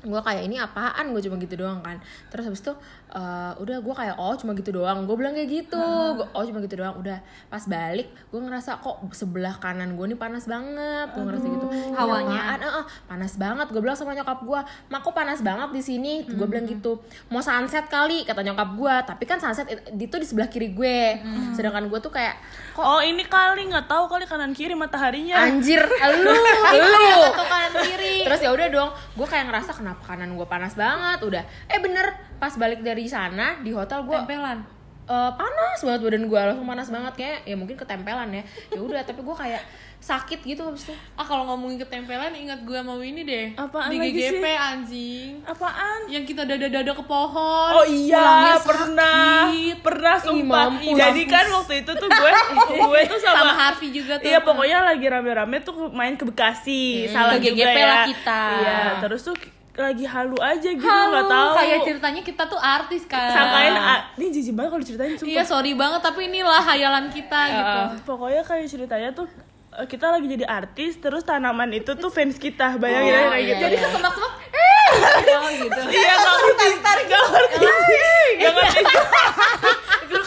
gue 0.00 0.20
kayak 0.20 0.42
ini 0.44 0.56
apaan? 0.56 1.04
Gue 1.10 1.20
cuma 1.20 1.36
gitu 1.36 1.54
doang 1.56 1.80
kan. 1.80 1.96
Terus 2.28 2.44
habis 2.46 2.60
itu 2.60 2.72
eh, 3.14 3.52
udah 3.56 3.76
gue 3.78 3.94
kayak 3.94 4.16
oh 4.16 4.34
cuma 4.34 4.52
gitu 4.52 4.74
doang. 4.74 5.06
Gue 5.06 5.14
bilang 5.14 5.32
kayak 5.32 5.46
gitu. 5.46 5.78
Gua, 6.12 6.26
oh 6.30 6.42
cuma 6.42 6.58
gitu 6.58 6.74
doang. 6.76 6.98
Udah 6.98 7.18
pas 7.46 7.62
balik 7.64 8.10
gue 8.28 8.40
ngerasa 8.40 8.78
kok 8.78 8.98
sebelah 9.10 9.54
kanan 9.56 9.94
gue 9.94 10.06
nih 10.06 10.18
panas 10.18 10.44
banget. 10.44 11.08
Gue 11.10 11.22
ngerasa 11.22 11.46
gitu. 11.46 11.66
Hawanya. 11.94 12.40
Eh, 12.56 12.66
eh, 12.66 12.84
panas 13.06 13.32
banget. 13.34 13.66
Gue 13.68 13.80
bilang 13.80 13.94
sama 13.94 14.12
nyokap 14.12 14.42
gue 14.42 14.60
mak 14.90 15.00
kok 15.00 15.14
panas 15.14 15.40
banget 15.40 15.70
di 15.70 15.80
sini? 15.80 16.14
Gue 16.26 16.44
bilang 16.44 16.66
gitu. 16.66 16.98
Mau 17.28 17.38
sunset 17.38 17.86
kali 17.86 18.22
kata 18.22 18.42
nyokap 18.42 18.74
gue 18.74 18.94
tapi 19.04 19.24
kan 19.24 19.38
sunset 19.38 19.66
it- 19.66 19.86
itu 19.94 20.16
di 20.16 20.26
sebelah 20.26 20.46
kiri 20.46 20.70
gue. 20.70 20.98
Sedangkan 21.52 21.86
gue 21.86 21.98
tuh 21.98 22.10
kayak 22.10 22.34
kok 22.74 22.82
oh 22.82 22.98
ini 22.98 23.22
kali 23.24 23.70
nggak 23.70 23.86
tahu 23.86 24.04
kali 24.06 24.26
kanan 24.26 24.50
kiri 24.50 24.74
mataharinya. 24.74 25.38
Anjir. 25.40 25.80
Lu. 26.18 26.34
Lu. 26.74 27.14
Kanan 27.32 27.72
kiri? 27.80 28.24
Terus 28.24 28.40
ya 28.40 28.50
udah 28.50 28.66
dong 28.66 28.90
gue 28.90 29.26
kayak 29.26 29.46
ngerasa 29.46 29.70
kenapa 29.72 30.02
kanan 30.04 30.34
gue 30.34 30.46
panas 30.46 30.74
banget. 30.74 31.22
Udah. 31.22 31.42
Eh 31.66 31.78
bener 31.78 32.33
pas 32.36 32.52
balik 32.52 32.80
dari 32.80 33.04
sana 33.04 33.58
di 33.58 33.70
hotel 33.70 34.02
gue 34.02 34.16
tempelan 34.16 34.60
panas 35.06 35.78
banget 35.78 36.00
badan 36.02 36.24
gue 36.24 36.40
langsung 36.42 36.64
panas 36.64 36.88
banget 36.88 37.12
kayak 37.14 37.38
ya 37.44 37.54
mungkin 37.54 37.76
ketempelan 37.76 38.28
ya 38.30 38.42
ya 38.70 38.80
udah 38.80 39.02
tapi 39.02 39.20
gue 39.20 39.36
kayak 39.36 39.60
sakit 40.00 40.40
gitu 40.42 40.60
habis 40.60 40.84
itu 40.84 40.92
ah 41.14 41.20
kalau 41.20 41.44
ngomongin 41.46 41.76
ketempelan 41.78 42.32
ingat 42.32 42.60
gue 42.60 42.76
mau 42.78 42.96
ini 42.98 43.20
deh 43.20 43.52
Apaan 43.54 43.88
di 43.88 43.96
lagi 43.96 44.12
GGP 44.14 44.40
sih? 44.42 44.52
anjing 44.54 45.28
apaan 45.42 46.00
yang 46.06 46.24
kita 46.24 46.44
dada-dada 46.44 46.92
ke 46.92 47.04
pohon 47.04 47.72
Oh 47.74 47.84
iya, 47.84 48.56
pernah, 48.60 49.48
sakit. 49.48 49.76
pernah 49.80 50.16
sumpah. 50.18 50.68
mampus. 50.70 50.92
Jadi 50.94 51.22
kan 51.24 51.46
waktu 51.50 51.74
itu 51.80 51.92
tuh 51.94 52.04
gue, 52.06 52.30
gue 52.84 53.00
tuh 53.06 53.18
sama, 53.18 53.36
sama 53.38 53.52
Harvey 53.54 53.88
juga 53.90 54.12
tuh 54.16 54.24
Iya 54.26 54.38
pokoknya 54.40 54.78
lagi 54.84 55.06
rame-rame 55.06 55.56
tuh 55.60 55.74
main 55.90 56.14
ke 56.14 56.24
Bekasi, 56.24 57.08
salah 57.08 57.36
ke 57.36 57.44
juga 57.46 57.64
GGP 57.64 57.76
ya. 57.76 57.86
lah 57.86 58.00
kita. 58.06 58.42
Iya, 58.54 58.76
terus 59.00 59.20
tuh 59.22 59.36
lagi 59.74 60.06
halu 60.06 60.38
aja 60.38 60.70
gitu 60.70 60.86
nggak 60.86 61.26
tahu. 61.26 61.50
kayak 61.58 61.78
ceritanya 61.82 62.22
kita 62.22 62.42
tuh 62.46 62.60
artis 62.62 63.02
kan. 63.10 63.26
Sangkain, 63.34 63.74
ah, 63.74 64.06
ini 64.14 64.30
jijik 64.30 64.54
banget 64.54 64.70
kalau 64.70 64.82
diceritain 64.86 65.14
sumpah. 65.18 65.32
iya 65.34 65.42
sorry 65.42 65.74
banget 65.74 65.98
tapi 65.98 66.30
inilah 66.30 66.62
hayalan 66.62 67.10
kita 67.10 67.40
gitu. 67.50 67.80
Pokoknya 68.06 68.42
kayak 68.46 68.66
ceritanya 68.70 69.10
tuh 69.10 69.26
eh, 69.74 69.86
kita 69.90 70.14
lagi 70.14 70.30
jadi 70.30 70.46
artis, 70.46 71.02
terus 71.02 71.26
tanaman 71.26 71.74
itu 71.74 71.90
tuh 71.98 72.06
fans 72.06 72.38
kita, 72.38 72.78
bayangin 72.78 73.18
aja 73.18 73.26
kayak 73.34 73.42
iya, 73.42 73.50
gitu. 73.50 73.62
jadi 73.66 73.76
kesemak-semak 73.82 74.32
eh! 74.54 75.52
Gitu. 75.58 75.80
Iya 75.90 76.12
nggak 76.14 76.34
ngerti, 76.38 76.66
nggak 76.78 77.24
ngerti, 77.34 77.66
nggak 78.38 78.52
ngerti. 78.54 78.82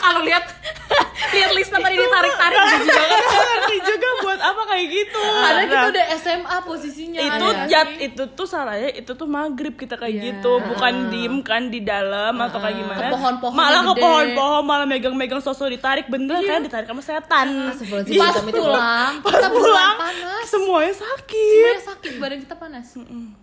Kalau 0.08 0.22
lihat 0.24 0.44
lihat 1.36 1.52
lista 1.52 1.78
tadi 1.78 1.96
ditarik-tarik. 1.96 2.58
jijik 2.58 2.88
banget. 2.88 3.24
Ngerti 3.28 3.76
juga 3.84 4.10
buat 4.20 4.40
apa 4.42 4.62
kayak 4.66 4.86
gitu. 4.88 5.22
Padahal 5.22 5.66
kita 5.66 5.76
Nah, 5.78 5.90
udah 5.90 6.06
SMA 6.18 6.58
posisinya 6.64 7.20
itu 7.20 7.46
jat 7.68 7.88
sih? 7.90 8.06
itu 8.08 8.24
tuh 8.30 8.48
salahnya 8.48 8.90
itu 8.94 9.12
tuh 9.12 9.28
maghrib 9.28 9.74
kita 9.74 9.96
kayak 9.96 10.14
Iya. 10.14 10.24
gitu. 10.32 10.54
Bukan 10.64 10.94
diem 11.10 11.36
kan 11.42 11.68
di 11.68 11.80
dalam 11.82 12.34
atau 12.38 12.58
kayak 12.58 12.76
gimana. 12.78 13.00
Ke 13.02 13.14
pohon-pohon 13.14 13.54
malah 13.54 13.82
ke 13.84 13.94
pohon-pohon 13.96 14.64
malah 14.64 14.86
megang-megang 14.86 15.40
sosok 15.40 15.68
ditarik. 15.70 16.08
Bener 16.08 16.40
kayak 16.40 16.64
ditarik 16.64 16.88
sama 16.88 17.02
setan. 17.02 17.48
Astagfirullahaladzim, 17.70 18.18
pas 18.18 18.32
hitam 18.32 18.46
itu. 18.46 18.58
pulang 18.58 19.12
pas 19.20 19.32
kita 19.34 19.48
pulang 19.48 19.66
pulang 19.68 19.94
panas. 20.00 20.44
semuanya 20.48 20.94
sakit. 20.96 21.52
Semuanya 21.52 21.84
sakit 21.86 22.12
badan 22.18 22.40
kita 22.40 22.56
panas. 22.56 22.88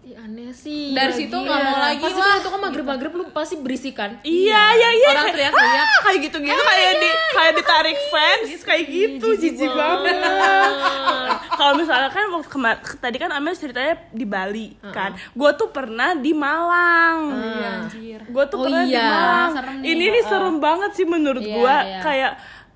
Ih, 0.03 0.17
aneh 0.17 0.51
sih. 0.53 0.91
Dari 0.91 1.11
Lagi. 1.11 1.21
situ 1.21 1.37
nggak 1.37 1.61
mau 1.61 1.79
lagi, 1.79 2.01
pasti 2.01 2.19
kan 2.19 2.35
itu 2.35 2.49
kan 2.49 2.61
maghrib 2.63 2.87
maghrib 2.87 3.13
lu 3.13 3.25
pasti 3.31 3.55
berisikan 3.57 4.11
iya 4.23 4.63
iya. 4.73 4.89
iya 4.91 5.09
Orang 5.11 5.25
kayak, 5.27 5.35
teriak-teriak. 5.51 5.85
"Ah!" 5.85 6.01
kayak 6.03 6.19
gitu 6.23 6.39
gitu 6.55 6.63
kayak 6.65 6.93
di 6.97 7.11
kayak 7.35 7.53
ditarik 7.55 7.99
fans 8.09 8.51
kayak 8.63 8.85
gitu 8.87 9.27
jijik 9.37 9.71
banget. 9.71 10.17
kalau 11.55 11.73
misalnya 11.77 12.11
kan 12.11 12.25
waktu 12.31 12.49
kemar 12.49 12.75
tadi 12.99 13.17
kan 13.19 13.31
Amel 13.31 13.55
ceritanya 13.55 13.95
di 14.11 14.25
Bali 14.25 14.75
kan. 14.91 15.15
Gue 15.33 15.51
tuh 15.55 15.69
pernah 15.71 16.15
di 16.15 16.33
Malang. 16.33 17.19
Iya, 17.35 17.69
anjir. 17.85 18.21
Gue 18.27 18.45
tuh 18.47 18.57
Oh 18.59 18.65
pernah 18.67 18.83
di 18.83 18.95
iya, 18.95 19.07
Malang. 19.07 19.51
serem 19.55 19.75
nih. 19.81 19.87
ini 19.91 20.05
nih 20.11 20.23
serem 20.25 20.57
banget 20.59 20.91
sih 20.95 21.07
menurut 21.07 21.43
Iya, 21.43 21.55
gue 21.55 21.75
iya. 21.85 22.01
kayak 22.01 22.33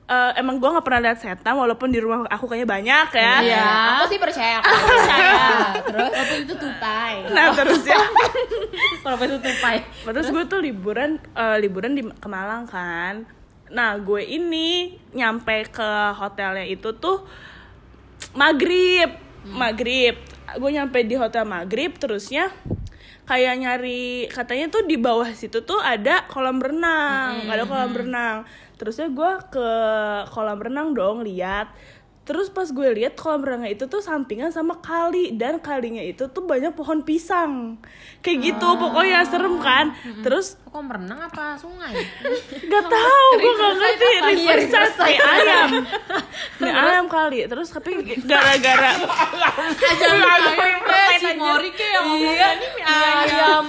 eh, 0.08 0.32
emang 0.40 0.56
gue 0.56 0.68
nggak 0.68 0.86
pernah 0.86 1.00
lihat 1.04 1.18
setan 1.20 1.54
walaupun 1.54 1.88
di 1.92 1.98
rumah 2.00 2.24
aku 2.28 2.48
kayaknya 2.48 2.68
banyak 2.68 3.08
ya. 3.12 3.34
Iya, 3.44 3.66
aku 3.98 4.04
sih 4.08 4.18
percaya 4.20 4.56
aku 4.62 4.74
percaya. 4.88 5.36
Terus? 5.84 6.10
Walaupun 6.12 6.38
itu 6.44 6.54
tupai. 6.56 7.12
Nah 7.32 7.46
terus 7.52 7.82
ya. 7.84 7.98
Walaupun 9.04 9.26
itu 9.26 9.40
tupai. 9.42 9.76
Terus 9.84 10.26
gue 10.28 10.44
tuh 10.46 10.60
liburan 10.60 11.10
eh, 11.18 11.56
liburan 11.60 11.92
di 11.92 12.02
ke 12.04 12.28
Malang 12.28 12.64
kan 12.68 13.37
nah 13.68 13.96
gue 14.00 14.24
ini 14.24 14.96
nyampe 15.12 15.68
ke 15.68 15.90
hotelnya 16.16 16.64
itu 16.64 16.92
tuh 16.96 17.24
maghrib 18.34 19.28
maghrib. 19.46 20.16
Gue 20.56 20.70
nyampe 20.72 21.04
di 21.04 21.14
hotel 21.16 21.44
maghrib 21.44 21.96
terusnya 21.96 22.48
kayak 23.28 23.60
nyari 23.60 24.24
katanya 24.32 24.72
tuh 24.72 24.88
di 24.88 24.96
bawah 24.96 25.28
situ 25.36 25.60
tuh 25.60 25.76
ada 25.84 26.24
kolam 26.32 26.60
renang 26.60 27.44
ada 27.48 27.68
kolam 27.68 27.92
renang. 27.92 28.36
Terusnya 28.80 29.12
gue 29.12 29.32
ke 29.52 29.68
kolam 30.32 30.58
renang 30.58 30.96
dong 30.96 31.24
lihat 31.24 31.68
terus 32.28 32.52
pas 32.52 32.68
gue 32.68 32.88
lihat 32.92 33.16
kolam 33.16 33.40
renangnya 33.40 33.72
itu 33.72 33.88
tuh 33.88 34.04
sampingan 34.04 34.52
sama 34.52 34.76
kali 34.84 35.32
dan 35.32 35.56
kalinya 35.64 36.04
itu 36.04 36.28
tuh 36.28 36.44
banyak 36.44 36.76
pohon 36.76 37.00
pisang. 37.00 37.80
Kayak 38.20 38.52
gitu 38.52 38.68
pokoknya 38.76 39.24
serem 39.24 39.56
kan? 39.56 39.96
Terus 40.20 40.60
kok 40.60 40.84
merenang 40.84 41.24
apa 41.24 41.56
sungai? 41.56 41.96
Gak 42.68 42.84
tau, 42.84 43.26
gue 43.40 43.52
gak 43.56 43.72
ngerti. 43.80 44.08
Iya, 44.12 44.20
Riverside 44.28 44.92
kayak 45.00 45.24
ayam. 45.24 45.68
Kayak 46.60 46.76
ayam 46.76 47.06
kali. 47.08 47.48
Terus 47.48 47.72
tapi 47.72 47.90
gara-gara 48.28 48.92
si 51.18 51.28
Mori 51.34 51.70
kayak 51.72 52.00
ngomong 52.04 52.34
Iya. 52.36 52.50
ayam 53.24 53.64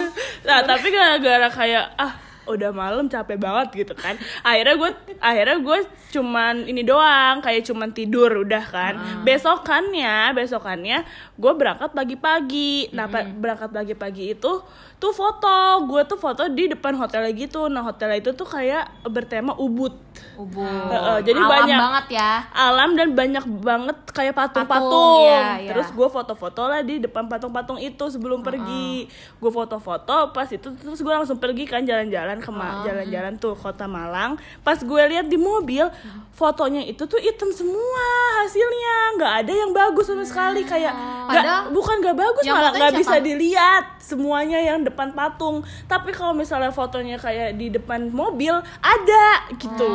Nah 0.46 0.60
tapi 0.68 0.88
gara-gara 0.92 1.48
kayak 1.48 1.86
Ah 1.96 2.29
udah 2.50 2.74
malam 2.74 3.06
capek 3.06 3.38
banget 3.38 3.86
gitu 3.86 3.94
kan. 3.94 4.18
Akhirnya 4.42 4.76
gue 4.76 4.92
akhirnya 5.22 5.58
gue 5.62 5.80
cuman 6.10 6.66
ini 6.66 6.82
doang 6.82 7.46
kayak 7.46 7.70
cuman 7.70 7.94
tidur 7.94 8.34
udah 8.42 8.66
kan. 8.66 8.94
Besokannya 9.22 10.34
besokannya 10.34 11.06
gue 11.38 11.52
berangkat 11.54 11.94
pagi-pagi. 11.94 12.90
Nah 12.98 13.06
berangkat 13.14 13.70
pagi-pagi 13.70 14.34
itu 14.34 14.66
tuh 15.00 15.16
foto 15.16 15.56
gue 15.88 16.02
tuh 16.04 16.20
foto 16.20 16.44
di 16.52 16.68
depan 16.68 16.92
hotelnya 16.94 17.32
gitu 17.32 17.72
nah 17.72 17.80
hotelnya 17.80 18.20
itu 18.20 18.36
tuh 18.36 18.44
kayak 18.44 18.84
bertema 19.08 19.56
ubud 19.56 19.96
Ubud. 20.36 20.64
Heeh, 20.64 21.18
jadi 21.24 21.40
Alam 21.40 21.52
banyak. 21.52 21.80
banget 21.80 22.06
ya. 22.16 22.32
alam 22.52 22.90
dan 22.96 23.10
banyak 23.12 23.46
banget 23.60 23.98
kayak 24.12 24.36
Patung, 24.36 24.64
patung-patung. 24.64 25.28
iya, 25.28 25.44
iya. 25.60 25.70
Terus 25.72 25.92
gue 25.92 26.08
foto-foto 26.08 26.62
lah 26.64 26.80
di 26.80 27.00
depan 27.00 27.28
patung-patung 27.28 27.76
itu 27.76 28.04
sebelum 28.08 28.40
pergi. 28.40 29.08
Gue 29.36 29.52
foto-foto 29.52 30.32
pas 30.32 30.48
itu 30.48 30.72
terus 30.76 31.00
gue 31.00 31.12
langsung 31.14 31.40
pergi 31.40 31.68
kan 31.68 31.84
jalan-jalan 31.84 32.40
ke 32.40 32.52
Ma- 32.52 32.84
jalan-jalan 32.84 33.36
tuh 33.36 33.56
kota 33.56 33.84
Malang. 33.84 34.40
Pas 34.60 34.80
gue 34.80 35.02
lihat 35.08 35.28
di 35.28 35.36
mobil 35.36 35.88
fotonya 36.32 36.88
itu 36.88 37.04
tuh 37.04 37.20
hitam 37.20 37.52
semua 37.52 38.06
hasilnya, 38.40 39.20
nggak 39.20 39.34
ada 39.44 39.52
yang 39.52 39.72
bagus 39.72 40.08
sama 40.08 40.24
sekali 40.24 40.64
kayak 40.64 40.92
nggak 40.96 41.28
Padahal 41.30 41.62
bukan 41.70 41.96
nggak 42.00 42.18
bagus 42.18 42.44
malah 42.48 42.72
nggak 42.72 42.96
bisa 42.96 43.16
dilihat 43.20 43.84
semuanya 44.00 44.56
yang 44.58 44.88
depan 44.90 45.14
patung. 45.14 45.62
Tapi 45.86 46.12
kalau 46.12 46.34
misalnya 46.34 46.74
fotonya 46.74 47.16
kayak 47.16 47.56
di 47.56 47.70
depan 47.70 48.10
mobil 48.10 48.58
ada 48.82 49.28
gitu. 49.56 49.92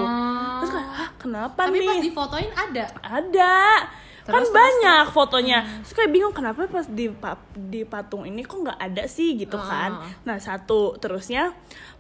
Terus 0.63 0.71
kayak, 0.71 0.89
Hah, 0.95 1.11
kenapa 1.19 1.67
Tapi 1.67 1.79
nih? 1.83 1.89
pas 1.91 1.99
difotoin 2.01 2.51
ada. 2.55 2.85
ada. 3.03 3.57
Kan 4.25 4.41
banyak 4.41 5.13
fotonya. 5.13 5.85
Terus 5.85 5.93
kayak 5.93 6.11
bingung 6.11 6.33
kenapa 6.33 6.65
pas 6.65 6.89
di 6.89 7.13
di 7.53 7.85
patung 7.85 8.25
ini 8.25 8.41
kok 8.41 8.57
nggak 8.57 8.81
ada 8.81 9.05
sih? 9.05 9.37
Gitu 9.37 9.53
kan. 9.53 10.01
Nah 10.25 10.41
satu. 10.41 10.97
Terusnya 10.97 11.53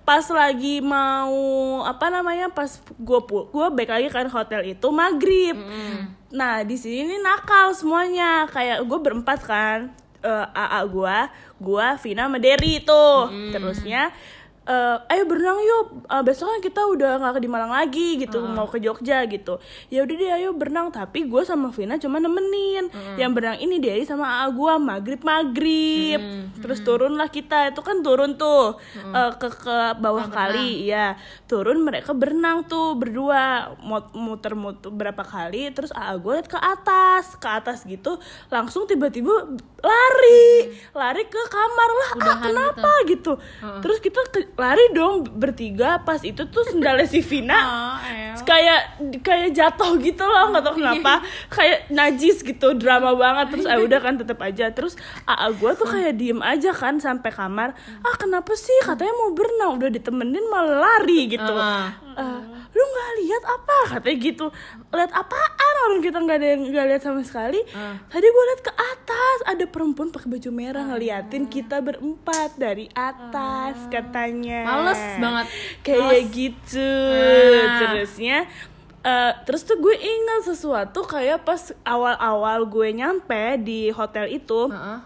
pas 0.09 0.25
lagi 0.33 0.81
mau 0.81 1.37
apa 1.85 2.09
namanya 2.09 2.49
pas 2.49 2.81
gue 2.81 3.21
gue 3.29 3.67
baik 3.77 3.91
lagi 3.93 4.09
kan 4.09 4.29
hotel 4.33 4.65
itu 4.65 4.89
maghrib. 4.89 5.53
Nah 6.33 6.65
di 6.65 6.81
sini 6.81 7.21
nakal 7.21 7.77
semuanya. 7.77 8.49
Kayak 8.49 8.89
gue 8.89 8.99
berempat 9.05 9.45
kan 9.45 9.93
eh, 10.25 10.47
AA 10.57 10.81
gue 10.89 11.17
gue 11.61 11.87
Vina 12.01 12.27
sama 12.27 12.39
Derry 12.41 12.81
tuh. 12.81 13.29
Terusnya 13.53 14.09
eh, 14.65 14.97
ayo 15.09 15.23
berenang 15.25 15.59
yuk 15.59 15.85
Eh, 16.05 16.21
besok 16.21 16.47
kan 16.47 16.61
kita 16.61 16.85
udah 16.85 17.17
nggak 17.17 17.39
di 17.39 17.49
Malang 17.49 17.71
lagi 17.71 18.17
gitu 18.17 18.39
mau 18.45 18.65
ke 18.65 18.77
Jogja 18.77 19.25
gitu. 19.25 19.57
Ya 19.89 20.01
udah 20.01 20.15
deh 20.15 20.31
ayo 20.33 20.53
berenang. 20.53 20.89
Tapi 20.89 21.25
gue 21.25 21.43
sama 21.43 21.69
Vina 21.69 21.97
cuma 21.97 22.19
nemenin. 22.19 22.87
Yang 23.15 23.31
berenang 23.33 23.59
ini 23.59 23.77
Derry 23.79 24.05
sama 24.05 24.25
AA 24.39 24.47
gue 24.51 24.73
maghrib 24.79 25.21
maghrib 25.23 26.21
terus 26.57 26.81
turunlah 26.81 27.29
kita 27.29 27.69
itu 27.69 27.81
kan 27.81 28.01
turun 28.01 28.37
tuh 28.37 28.77
eh, 28.95 29.33
ke 29.35 29.49
ke 29.51 29.77
bawah 29.97 30.25
kali 30.27 30.87
ya 30.87 31.17
turun 31.45 31.81
mereka 31.81 32.13
berenang 32.13 32.65
tuh 32.65 32.95
berdua 32.95 33.43
mut- 33.81 34.13
muter-muter 34.13 34.89
berapa 34.89 35.21
kali 35.21 35.69
terus 35.71 35.91
AA 35.91 36.15
gue 36.17 36.33
liat 36.35 36.47
ke 36.47 36.57
atas 36.57 37.35
ke 37.35 37.49
atas 37.51 37.85
gitu 37.85 38.17
langsung 38.49 38.85
tiba-tiba 38.85 39.33
lari 39.79 40.47
lari 40.93 41.23
ke 41.25 41.41
kamar. 41.47 41.89
Lah 41.91 42.01
ah, 42.03 42.13
Udahan 42.15 42.41
kenapa? 42.43 42.91
Gitu. 43.05 43.33
Terus 43.81 43.99
kita 44.01 44.21
ke- 44.27 44.53
lari 44.55 44.87
dong 44.95 45.27
bertiga 45.35 45.99
pas 46.03 46.23
itu 46.23 46.47
tuh 46.47 46.65
sendalnya 46.67 47.07
si 47.07 47.21
Vina. 47.21 47.59
El. 48.05 48.39
kayak 48.45 48.81
kayak 49.23 49.51
jatuh 49.55 49.99
gitu 49.99 50.23
loh 50.23 50.51
nggak 50.55 50.63
tahu 50.63 50.75
kenapa. 50.79 51.23
Kayak 51.55 51.89
najis 51.89 52.43
gitu 52.43 52.75
drama 52.77 53.15
banget. 53.15 53.57
Terus 53.57 53.67
ah 53.71 53.79
udah 53.79 53.99
kan 54.03 54.15
tetap 54.19 54.39
aja. 54.43 54.69
Terus 54.75 54.99
AA 55.25 55.49
gue 55.55 55.73
tuh 55.79 55.89
kayak 55.89 56.15
diem 56.19 56.41
aja 56.43 56.71
kan 56.75 56.99
sampai 56.99 57.31
kamar. 57.31 57.73
Ah 58.03 58.17
kenapa 58.19 58.53
sih? 58.59 58.75
Katanya 58.83 59.15
mau 59.17 59.31
berenang. 59.33 59.79
Udah 59.79 59.91
ditemenin 59.91 60.45
malah 60.51 60.83
lari 60.83 61.31
gitu. 61.31 61.55
Heeh. 61.55 61.87
Eh, 62.15 62.41
lu 62.75 62.83
nggak 62.83 63.11
lihat 63.23 63.43
apa? 63.43 63.77
Katanya 63.97 64.17
gitu. 64.23 64.47
Lihat 64.91 65.11
apaan 65.15 65.54
orang 65.85 66.01
kita 66.01 66.17
nggak 66.17 66.37
ada 66.37 66.49
yang 66.49 66.63
nggak 66.67 66.87
lihat 66.87 67.03
sama 67.03 67.21
sekali. 67.21 67.61
Tadi 68.05 68.27
gue 68.27 68.45
lihat 68.47 68.63
ke 68.63 68.73
atas 68.73 69.39
ada 69.45 69.65
perempuan 69.65 70.09
pakai 70.09 70.29
baju 70.29 70.51
merah 70.51 70.85
ngeliatin 70.87 71.45
kita 71.47 71.79
berempat 71.79 72.55
dari 72.55 72.89
atas 72.91 73.77
katanya. 73.89 74.65
Males 74.65 75.03
banget. 75.19 75.47
kayak 75.83 76.03
gitu. 76.31 76.93
Terusnya 77.81 78.39
eh, 79.01 79.33
terus 79.43 79.63
tuh 79.63 79.77
gue 79.77 79.93
ingat 79.95 80.41
sesuatu 80.47 81.05
kayak 81.05 81.43
pas 81.43 81.61
awal-awal 81.83 82.65
gue 82.65 82.89
nyampe 82.95 83.43
di 83.59 83.89
hotel 83.91 84.29
itu. 84.31 84.69
Heeh. 84.69 85.01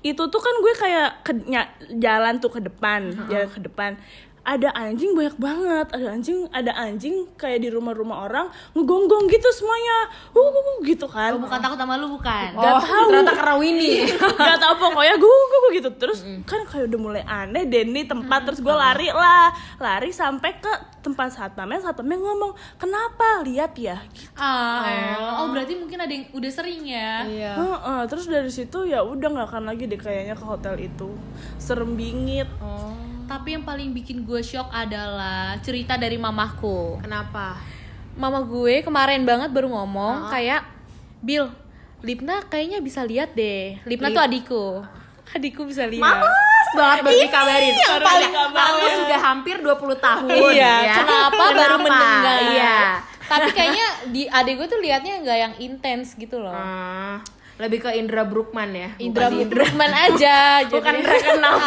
itu 0.00 0.22
tuh 0.24 0.40
kan 0.40 0.54
gue 0.56 0.72
kayak 0.72 1.10
ke, 1.20 1.32
nya- 1.44 1.68
jalan 1.92 2.38
tuh 2.38 2.48
ke 2.48 2.56
depan 2.58 3.04
jalan 3.28 3.48
ke 3.50 3.60
depan 3.60 4.00
ada 4.42 4.68
anjing 4.72 5.12
banyak 5.12 5.36
banget 5.36 5.86
ada 5.92 6.06
anjing 6.14 6.48
ada 6.50 6.72
anjing 6.74 7.28
kayak 7.34 7.62
di 7.62 7.68
rumah-rumah 7.68 8.26
orang 8.26 8.46
ngegonggong 8.72 9.28
gitu 9.28 9.48
semuanya 9.52 10.10
uh, 10.32 10.40
uh, 10.40 10.50
uh, 10.50 10.76
gitu 10.84 11.06
kan 11.06 11.34
Oh, 11.34 11.42
bukan 11.42 11.58
takut 11.60 11.78
sama 11.78 11.94
lu 12.00 12.08
bukan. 12.08 12.56
Gak 12.56 12.74
oh, 12.74 12.80
tahu. 12.80 13.06
ternyata 13.12 13.32
karena 13.36 13.54
Winnie. 13.60 14.08
Gak 14.48 14.58
tau 14.58 14.74
pokoknya 14.80 15.14
gue 15.20 15.28
gue 15.28 15.58
gue 15.58 15.70
gitu 15.82 15.90
terus 16.00 16.18
kan 16.48 16.64
kayak 16.64 16.88
udah 16.88 17.00
mulai 17.00 17.22
aneh 17.22 17.68
deh 17.68 17.84
nih 17.84 18.08
tempat 18.08 18.48
terus 18.48 18.58
gue 18.58 18.72
lari 18.72 19.12
lah 19.12 19.52
lari 19.76 20.10
sampai 20.10 20.56
ke 20.58 20.72
tempat 20.98 21.30
satpamnya 21.30 21.78
satpamnya 21.78 22.18
ngomong 22.18 22.52
kenapa 22.76 23.44
lihat 23.44 23.76
ya 23.76 24.00
gitu. 24.10 24.32
Ah, 24.34 24.82
El. 24.88 25.22
oh 25.44 25.46
berarti 25.52 25.76
mungkin 25.76 25.98
ada 26.00 26.10
yang 26.10 26.26
udah 26.32 26.50
sering 26.50 26.82
ya. 26.84 27.24
Iya. 27.24 27.52
Heeh, 27.54 28.00
terus 28.08 28.26
dari 28.26 28.50
situ 28.50 28.88
ya 28.88 29.04
udah 29.04 29.28
nggak 29.28 29.48
akan 29.52 29.64
lagi 29.68 29.84
deh 29.84 30.00
kayaknya 30.00 30.34
ke 30.34 30.44
hotel 30.44 30.74
itu 30.80 31.12
serem 31.60 31.94
bingit 31.94 32.48
Oh. 32.58 33.17
Tapi 33.28 33.48
yang 33.52 33.64
paling 33.68 33.92
bikin 33.92 34.24
gue 34.24 34.40
shock 34.40 34.72
adalah 34.72 35.60
cerita 35.60 36.00
dari 36.00 36.16
mamahku. 36.16 37.04
Kenapa? 37.04 37.60
Mama 38.16 38.40
gue 38.40 38.80
kemarin 38.80 39.22
banget 39.28 39.52
baru 39.52 39.68
ngomong 39.68 40.32
kayak 40.32 40.64
Bill, 41.20 41.52
Lipna 42.00 42.40
kayaknya 42.48 42.80
bisa 42.80 43.04
lihat 43.04 43.36
deh. 43.36 43.76
Lipna 43.84 44.08
tuh 44.10 44.22
adikku. 44.24 44.66
Adikku 45.36 45.68
bisa 45.68 45.84
lihat. 45.84 46.00
Males 46.00 46.70
banget 46.72 47.04
baru 47.04 47.18
dikabarin. 47.20 47.74
yang 47.76 48.00
Baru 48.00 48.06
paling. 48.08 48.32
Aku 48.32 48.86
sudah 49.04 49.20
hampir 49.20 49.56
20 49.60 49.76
tahun 50.00 50.24
Iya, 50.32 50.74
ya. 50.88 50.94
kenapa, 51.04 51.42
baru 51.52 51.76
mendengar? 51.84 52.36
Iya. 52.48 52.78
Tapi 53.28 53.48
kayaknya 53.52 53.86
di 54.08 54.24
adik 54.24 54.56
gue 54.56 54.66
tuh 54.72 54.80
liatnya 54.80 55.20
nggak 55.20 55.38
yang 55.38 55.54
intens 55.60 56.16
gitu 56.16 56.40
loh. 56.40 56.56
Ah, 56.56 57.20
lebih 57.58 57.78
ke 57.80 57.90
Indra 57.92 58.22
Brookman 58.22 58.70
ya. 58.70 58.90
Indra 58.96 59.26
Bukan 59.26 59.46
Brookman 59.46 59.92
aja. 60.06 60.62
Bukan 60.64 60.92
Indra 60.94 61.16
Kenam. 61.18 61.58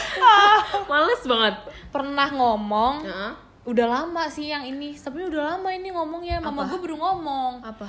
Males 0.90 1.22
banget. 1.24 1.54
pernah 1.90 2.30
ngomong 2.30 3.02
Heeh. 3.02 3.32
udah 3.66 3.86
lama 3.88 4.22
sih 4.26 4.46
yang 4.46 4.62
ini 4.62 4.94
tapi 4.94 5.20
udah 5.22 5.42
lama 5.50 5.68
ini 5.68 5.90
ngomongnya 5.90 6.38
mama 6.38 6.62
gue 6.64 6.78
baru 6.78 6.94
ngomong 6.96 7.52
Apa? 7.60 7.86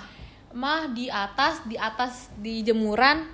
mah 0.52 0.90
di 0.90 1.06
atas 1.06 1.62
di 1.64 1.78
atas 1.78 2.34
di 2.34 2.60
jemuran 2.62 3.30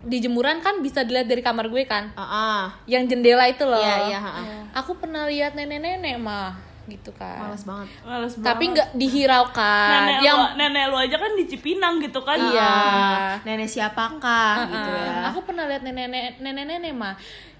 di 0.00 0.18
jemuran 0.18 0.58
kan 0.58 0.82
bisa 0.82 1.00
dilihat 1.00 1.24
dari 1.24 1.40
kamar 1.40 1.68
gue 1.68 1.86
kan 1.86 2.10
Ah, 2.12 2.26
ah. 2.26 2.62
yang 2.84 3.06
jendela 3.06 3.46
itu 3.46 3.62
loh 3.62 3.78
Iya, 3.78 3.96
iya, 4.04 4.18
ha-ha. 4.18 4.42
aku 4.74 4.98
pernah 4.98 5.24
lihat 5.24 5.54
nenek-nenek 5.54 6.18
mah 6.18 6.58
gitu 6.90 7.10
kan 7.12 7.46
Males 7.46 7.62
banget. 7.62 7.88
Males 8.02 8.32
tapi 8.34 8.44
banget. 8.60 8.72
nggak 8.72 8.88
dihiraukan 8.96 9.90
nenek 9.96 10.18
yang 10.20 10.36
lu, 10.36 10.46
nenek 10.56 10.84
lu 10.86 10.96
aja 10.98 11.16
kan 11.16 11.32
di 11.32 11.44
Cipinang 11.44 11.94
gitu 11.98 12.20
kan 12.20 12.36
Iya. 12.36 12.60
Ah, 12.60 13.32
Nenek 13.42 13.66
siapakah 13.66 14.66
gitu 14.66 14.90
Uh, 14.90 14.98
ya. 15.00 15.30
aku 15.30 15.40
pernah 15.42 15.64
lihat 15.64 15.80
nenek-nenek 15.80 16.38
nenek-nenek 16.38 16.92
mah 16.92 17.14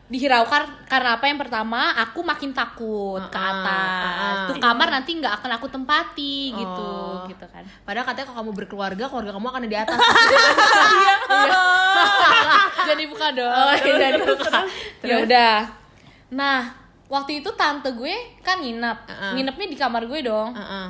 dihiraukan 0.06 0.62
karena 0.84 1.14
apa 1.14 1.24
yang 1.24 1.38
pertama 1.38 1.94
aku 1.96 2.20
makin 2.20 2.50
takut 2.50 3.22
ke 3.24 3.38
Uh-uh, 3.38 3.50
atas 3.54 4.02
uh-uh. 4.34 4.48
tuh 4.48 4.56
kamar 4.58 4.90
nanti 4.90 5.14
nggak 5.14 5.38
akan 5.38 5.50
aku 5.54 5.66
tempati 5.68 6.50
gitu 6.50 6.90
Oh. 6.90 7.22
gitu 7.24 7.46
kan 7.46 7.62
Padahal 7.80 8.02
katanya 8.04 8.26
kalau 8.26 8.38
kamu 8.42 8.52
berkeluarga, 8.56 9.04
keluarga 9.06 9.30
kamu 9.30 9.46
akan 9.46 9.60
ada 9.60 9.70
di 9.70 9.78
atas. 9.78 9.98
jadi 12.88 13.04
buka 13.06 13.26
dong 13.30 13.50
Oh, 13.50 13.70
iya, 13.76 13.94
jadi 14.00 14.18
buka. 14.20 14.58
ya 15.02 15.16
udah 15.22 15.56
nah 16.30 16.79
waktu 17.10 17.42
itu 17.42 17.50
tante 17.58 17.90
gue 17.90 18.14
kan 18.40 18.62
nginep. 18.62 18.98
Uh-uh. 19.04 19.32
nginepnya 19.34 19.66
di 19.66 19.76
kamar 19.76 20.06
gue 20.06 20.20
dong. 20.22 20.54
Heeh. 20.54 20.88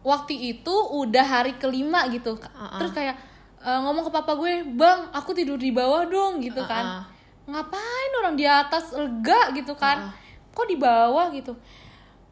waktu 0.00 0.56
itu 0.56 0.74
udah 0.96 1.22
hari 1.22 1.54
kelima 1.56 2.08
gitu. 2.10 2.34
Uh-uh. 2.34 2.80
terus 2.80 2.90
kayak 2.90 3.14
eh, 3.60 3.78
ngomong 3.80 4.02
ke 4.02 4.12
papa 4.12 4.32
gue 4.34 4.64
bang 4.64 5.12
aku 5.12 5.30
tidur 5.30 5.56
di 5.56 5.70
bawah 5.70 6.02
dong 6.04 6.42
gitu 6.42 6.60
kan. 6.66 7.00
Uh-uh. 7.00 7.04
ngapain 7.50 8.10
orang 8.18 8.34
di 8.34 8.44
atas? 8.44 8.90
Lega 8.92 9.54
gitu 9.54 9.78
kan. 9.78 10.10
Kok 10.50 10.66
di 10.66 10.76
bawah? 10.76 11.30
gitu. 11.30 11.54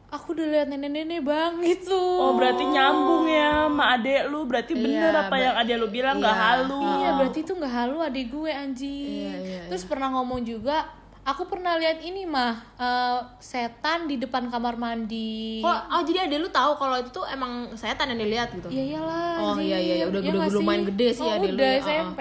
Aku 0.09 0.33
udah 0.33 0.41
lihat 0.49 0.67
nenek-nenek 0.67 1.21
bang 1.21 1.61
gitu. 1.61 1.93
Oh 1.93 2.33
berarti 2.33 2.65
nyambung 2.65 3.29
ya 3.29 3.69
sama 3.69 3.93
adek 3.93 4.25
lu. 4.27 4.41
Berarti 4.49 4.73
bener 4.73 5.13
Iya, 5.13 5.21
apa 5.21 5.35
ber- 5.37 5.43
yang 5.45 5.55
adek 5.61 5.75
lu 5.77 5.87
bilang 5.93 6.15
nggak 6.17 6.33
iya. 6.33 6.45
halu. 6.49 6.81
Iya 6.81 7.09
berarti 7.13 7.39
itu 7.45 7.53
nggak 7.53 7.73
halu 7.77 7.95
adik 8.01 8.25
gue 8.33 8.49
anjing. 8.49 9.29
Iya, 9.29 9.35
iya, 9.37 9.61
Terus 9.69 9.83
pernah 9.85 10.09
ngomong 10.09 10.41
juga, 10.41 10.89
aku 11.21 11.45
pernah 11.45 11.75
lihat 11.75 11.99
ini 11.99 12.23
mah 12.23 12.57
eh, 12.75 13.19
setan 13.39 14.05
di 14.05 14.17
depan 14.17 14.47
kamar 14.47 14.75
mandi. 14.75 15.59
Kok 15.59 15.79
oh 15.89 16.01
jadi 16.03 16.25
ada 16.25 16.35
lu 16.35 16.49
tahu 16.49 16.71
kalau 16.75 16.95
itu 16.95 17.09
tuh 17.09 17.25
emang 17.25 17.73
setan 17.73 18.11
yang 18.11 18.19
dilihat 18.19 18.49
gitu. 18.51 18.67
Iya 18.67 18.83
iyalah. 18.95 19.35
Oh, 19.37 19.55
iya, 19.57 19.77
iya, 19.77 19.93
iya. 19.95 20.05
Udah- 20.05 20.21
Iya 20.21 20.31
udah 20.31 20.47
lumayan 20.51 20.83
gede 20.87 21.07
sih 21.13 21.23
oh, 21.23 21.35
lu 21.35 21.47
udah 21.53 21.71
ya, 21.71 21.81
SMP. 21.81 22.19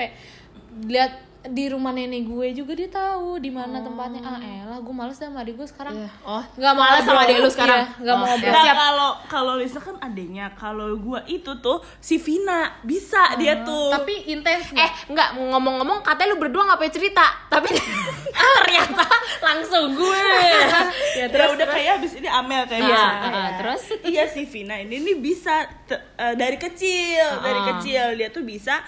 Lihat 0.86 1.12
di 1.48 1.64
rumah 1.66 1.90
nenek 1.90 2.24
gue 2.24 2.46
juga 2.54 2.72
dia 2.72 2.86
tahu 2.86 3.36
di 3.36 3.48
mana 3.48 3.78
tempatnya 3.78 4.20
ah 4.20 4.38
elah 4.38 4.78
gue 4.78 4.90
males 4.90 5.14
dah 5.14 5.26
sama 5.26 5.40
adik 5.40 5.54
gue 5.54 5.66
sekarang 5.66 5.94
Iya. 5.94 6.10
Oh, 6.22 6.44
nggak 6.54 6.72
mau 6.72 6.80
malas 6.80 7.00
sama 7.00 7.10
ngobrol. 7.10 7.24
adik 7.24 7.36
lu 7.38 7.48
sekarang. 7.48 7.80
Iya, 7.80 7.96
nggak 7.98 8.14
mau 8.14 8.22
Oh, 8.22 8.28
ngobrol. 8.30 8.48
ya. 8.48 8.62
Nah, 8.62 8.74
kalau 8.74 9.10
kalau 9.26 9.52
Lisa 9.54 9.78
kan 9.78 9.96
adanya, 9.98 10.46
kalau 10.52 10.86
gua 10.96 11.20
itu 11.24 11.52
tuh 11.58 11.78
si 11.98 12.16
Vina 12.16 12.60
bisa 12.82 13.34
dia 13.34 13.62
tuh. 13.62 13.90
tapi 13.90 14.28
intens 14.28 14.70
Eh, 14.70 14.90
nggak? 15.08 15.28
ngomong-ngomong 15.34 16.00
katanya 16.00 16.28
lu 16.28 16.38
berdua 16.38 16.62
nggak 16.64 16.78
pengen 16.78 16.94
cerita, 16.94 17.24
tapi 17.48 17.72
ternyata 18.58 19.04
langsung 19.40 19.92
gue. 19.92 20.24
ya 21.18 21.26
ya 21.26 21.46
udah 21.48 21.66
kayak 21.66 21.90
habis 21.96 22.12
ini 22.14 22.28
Amel 22.28 22.62
kayaknya. 22.64 22.88
Nah, 22.90 23.12
Iya. 23.18 23.40
uh, 23.40 23.50
terus? 23.58 23.82
iya 24.04 24.24
si 24.26 24.44
Vina 24.44 24.76
ini 24.76 25.00
nih 25.00 25.16
bisa 25.16 25.66
eh, 25.88 26.34
dari 26.34 26.56
kecil, 26.56 27.24
dari 27.40 27.58
Uh-uh. 27.58 27.68
kecil 27.74 28.04
dia 28.14 28.28
tuh 28.28 28.42
bisa 28.42 28.78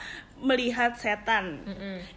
melihat 0.41 0.93
setan. 0.95 1.61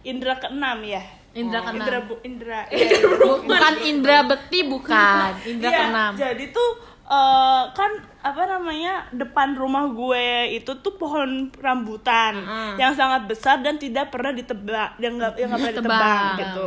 Indra 0.02 0.36
keenam 0.36 0.80
ya. 0.80 1.02
Indra 1.32 1.58
Oh, 1.58 1.64
keenam. 1.64 1.82
Indra 1.82 1.98
bu, 2.00 2.14
Indra. 2.22 2.60
bukan 3.42 3.74
Indra 3.82 4.16
Bekti 4.22 4.60
bukan 4.64 5.30
Indra 5.50 5.66
Iya, 5.66 5.78
keenam 5.80 6.12
Jadi 6.14 6.44
tuh 6.48 6.70
eh, 7.04 7.62
kan 7.70 7.90
apa 8.22 8.42
namanya 8.46 8.92
depan 9.10 9.52
rumah 9.52 9.84
gue 9.86 10.26
itu 10.54 10.72
tuh 10.78 10.94
pohon 10.94 11.50
rambutan 11.54 12.38
Mm-mm. 12.38 12.72
yang 12.76 12.94
sangat 12.94 13.26
besar 13.26 13.60
dan 13.60 13.76
tidak 13.76 14.08
pernah 14.08 14.30
ditebak, 14.30 14.96
yang 14.96 15.18
nggak 15.18 15.36
yang 15.36 15.50
nggak 15.50 15.60
pernah 15.60 15.74
Ditebang. 15.74 16.00
ditebang 16.00 16.40
gitu. 16.40 16.66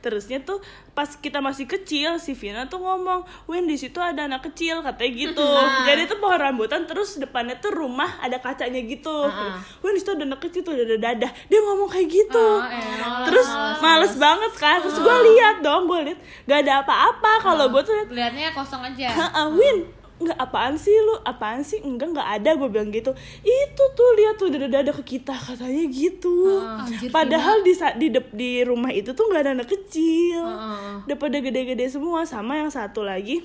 Terusnya 0.00 0.40
tuh 0.44 0.62
pas 0.96 1.08
kita 1.12 1.44
masih 1.44 1.68
kecil 1.68 2.16
si 2.16 2.32
Vina 2.32 2.64
tuh 2.68 2.80
ngomong, 2.80 3.26
"Win 3.50 3.68
di 3.68 3.76
situ 3.76 4.00
ada 4.00 4.24
anak 4.24 4.48
kecil," 4.52 4.80
katanya 4.80 5.12
gitu. 5.12 5.48
Jadi 5.88 6.02
tuh 6.08 6.18
pohon 6.22 6.38
rambutan 6.40 6.88
terus 6.88 7.20
depannya 7.20 7.58
tuh 7.60 7.74
rumah 7.74 8.16
ada 8.22 8.40
kacanya 8.40 8.80
gitu. 8.80 9.28
Ah, 9.28 9.56
ah. 9.56 9.60
Win 9.84 9.96
di 9.96 10.00
situ 10.00 10.12
ada 10.16 10.24
anak 10.24 10.40
kecil 10.40 10.62
tuh 10.64 10.72
ada 10.72 10.96
dadah. 10.96 11.32
Dia 11.48 11.60
ngomong 11.60 11.88
kayak 11.90 12.08
gitu. 12.08 12.46
Ah, 12.60 12.70
elah, 12.70 13.24
terus 13.28 13.48
males, 13.50 13.80
males 13.82 14.14
banget 14.16 14.52
kan. 14.56 14.78
Terus 14.80 14.98
gue 15.00 15.16
lihat 15.34 15.56
dong, 15.60 15.88
gue 15.90 16.12
lihat 16.12 16.20
gak 16.48 16.58
ada 16.64 16.72
apa-apa. 16.86 17.32
Kalau 17.42 17.66
gue 17.72 17.82
tuh 17.84 17.94
liat, 17.96 18.08
lihatnya 18.12 18.54
kosong 18.54 18.82
aja 18.82 19.06
"Heeh, 19.10 19.46
Win 19.52 19.78
nggak 20.16 20.38
apaan 20.40 20.80
sih 20.80 20.96
lu? 20.96 21.20
Apaan 21.22 21.60
sih? 21.60 21.84
Enggak 21.84 22.16
nggak 22.16 22.28
ada 22.40 22.50
gue 22.56 22.68
bilang 22.72 22.88
gitu. 22.88 23.12
Itu 23.44 23.84
tuh 23.92 24.08
lihat 24.16 24.34
tuh 24.40 24.48
dada 24.48 24.68
dada 24.68 24.92
ke 24.96 25.16
kita 25.16 25.36
katanya 25.36 25.84
gitu. 25.92 26.64
Anjir, 26.64 27.12
padahal 27.12 27.60
di 27.60 27.72
di 28.00 28.08
di 28.32 28.50
rumah 28.64 28.92
itu 28.92 29.12
tuh 29.12 29.28
nggak 29.28 29.42
ada 29.44 29.52
anak 29.60 29.68
kecil. 29.68 30.44
Heeh. 30.44 31.04
udah 31.04 31.16
pada 31.20 31.36
gede-gede 31.40 31.86
semua 31.92 32.24
sama 32.24 32.56
yang 32.56 32.72
satu 32.72 33.04
lagi 33.04 33.44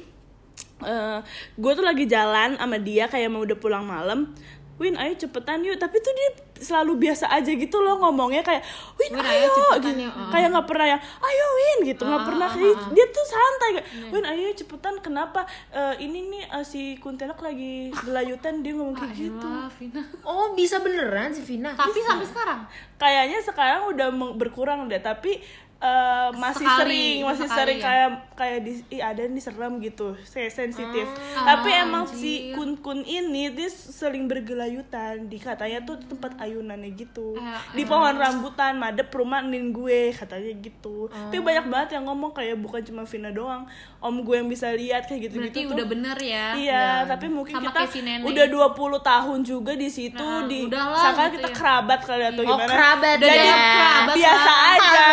eh 0.82 1.20
gue 1.62 1.72
tuh 1.78 1.86
lagi 1.86 2.10
jalan 2.10 2.58
sama 2.58 2.82
dia 2.82 3.06
kayak 3.06 3.30
mau 3.30 3.46
udah 3.46 3.58
pulang 3.58 3.86
malam. 3.86 4.34
Win 4.82 4.98
ayo 4.98 5.14
cepetan 5.14 5.62
yuk. 5.62 5.78
Tapi 5.78 6.02
tuh 6.02 6.14
dia 6.16 6.30
selalu 6.62 6.94
biasa 7.02 7.26
aja 7.28 7.50
gitu 7.50 7.78
loh 7.78 7.98
ngomongnya 8.00 8.40
kayak 8.40 8.62
Win, 8.96 9.12
Win, 9.12 9.26
ayo, 9.26 9.50
cepetan 9.50 9.98
gitu. 9.98 10.08
Heeh. 10.08 10.30
kayak 10.30 10.48
nggak 10.50 10.68
pernah 10.70 10.88
yang 10.88 11.02
ayo 11.02 11.46
Win 11.52 11.80
gitu 11.84 12.04
nggak 12.06 12.24
pernah 12.24 12.48
kayak 12.48 12.76
dia 12.94 13.06
tuh 13.10 13.26
santai 13.26 13.70
kayak 13.76 13.88
Win 14.10 14.26
ayo 14.26 14.48
cepetan 14.54 14.96
kenapa 15.00 15.44
Eh, 15.72 15.96
ini 16.04 16.28
nih 16.28 16.44
eh, 16.48 16.62
si 16.62 16.82
kuntilanak 16.96 17.40
lagi 17.40 17.90
gelayutan 17.96 18.60
dia 18.60 18.72
ngomong 18.72 18.94
kayak 18.94 19.16
gitu 19.16 19.50
Vina. 19.74 20.02
Oh, 20.22 20.52
bisa 20.54 20.78
beneran 20.78 21.32
si 21.32 21.42
Vina. 21.42 21.74
tapi 21.74 21.98
sampai 21.98 22.24
sekarang 22.24 22.62
kayaknya 22.96 23.40
sekarang 23.42 23.82
udah 23.90 24.08
berkurang 24.36 24.86
deh 24.86 25.00
tapi 25.00 25.42
eh, 25.82 26.30
masih 26.32 26.62
Sekali, 26.62 26.78
sering 26.80 27.18
masih 27.24 27.42
sekali 27.44 27.58
sering 27.58 27.78
ya? 27.78 27.84
kayak 27.84 28.10
kayak 28.34 28.60
di 28.62 28.72
ih, 28.88 29.02
ada 29.02 29.22
nih 29.24 29.38
serem 29.40 29.74
gitu 29.80 30.14
saya 30.24 30.46
sensitif 30.48 31.10
Ah, 31.32 31.58
tapi 31.58 31.70
emang 31.72 32.06
anjir. 32.06 32.16
si 32.16 32.34
kun 32.52 32.78
kun 32.78 33.02
ini 33.02 33.50
dia 33.50 33.66
sering 33.68 34.26
bergelayutan 34.26 35.26
di 35.26 35.38
katanya 35.38 35.82
tuh 35.82 35.98
tempat 36.00 36.38
ayunannya 36.38 36.94
gitu 36.96 37.34
Eh, 37.34 37.58
di 37.74 37.84
pohon 37.84 38.14
rambutan 38.14 38.76
madep 38.76 39.10
rumah 39.10 39.42
nin 39.42 39.72
gue 39.72 40.12
katanya 40.12 40.54
gitu 40.56 41.10
tapi 41.10 41.38
Oh. 41.38 41.44
banyak 41.44 41.66
banget 41.68 41.90
yang 41.94 42.06
ngomong 42.06 42.32
kayak 42.32 42.56
bukan 42.56 42.82
cuma 42.84 43.02
Vina 43.04 43.30
doang 43.30 43.66
om 44.00 44.16
gue 44.20 44.36
yang 44.36 44.48
bisa 44.48 44.70
lihat 44.72 45.04
kayak 45.04 45.22
gitu 45.24 45.36
berarti 45.40 45.60
gitu 45.60 45.72
udah 45.72 45.86
bener 45.88 46.18
ya 46.18 46.48
Iya, 46.54 46.86
tapi 47.06 47.26
mungkin 47.28 47.54
Sama 47.54 47.66
kita 47.68 47.80
kayak 47.80 47.90
si 47.90 48.00
nenek. 48.02 48.26
udah 48.28 48.46
20 48.46 48.78
tahun 49.02 49.40
juga 49.42 49.74
di 49.74 49.90
situ 49.90 50.22
Nah, 50.22 50.46
di 50.46 50.70
sangka 50.70 51.26
gitu 51.28 51.36
kita 51.36 51.48
ya. 51.48 51.56
kerabat 51.56 52.00
kali 52.02 52.24
atau 52.28 52.42
Oh, 52.44 52.50
gimana. 52.52 52.70
kerabat 52.70 53.16
Jadi 53.18 53.30
deh. 53.32 53.50
Kerabat 53.52 54.16
biasa 54.16 54.52
aja 54.72 55.06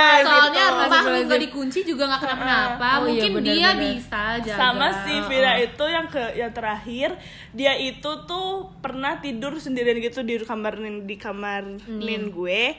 soalnya 0.61 0.75
gitu. 0.89 0.99
rumah 0.99 1.17
lu 1.17 1.29
gak 1.29 1.43
dikunci 1.43 1.79
juga 1.83 2.03
gak 2.09 2.21
kenapa-napa 2.21 2.89
Oh, 2.91 3.05
iya, 3.05 3.05
mungkin 3.05 3.31
bener, 3.35 3.47
dia 3.49 3.69
bener. 3.69 3.83
bisa 3.91 4.23
jaga. 4.41 4.57
Sama 4.57 4.87
si 5.01 5.15
Vira 5.25 5.53
itu 5.57 5.85
yang 5.87 6.07
ke 6.07 6.25
yang 6.35 6.51
terakhir 6.51 7.11
dia 7.51 7.73
itu 7.75 8.11
tuh 8.25 8.49
pernah 8.79 9.19
tidur 9.19 9.57
sendirian 9.57 9.99
gitu 9.99 10.21
di 10.21 10.39
kamar 10.39 10.77
nin 10.77 11.05
di 11.05 11.17
kamar 11.17 11.63
Hmm. 11.81 11.99
nin 11.99 12.29
gue. 12.29 12.75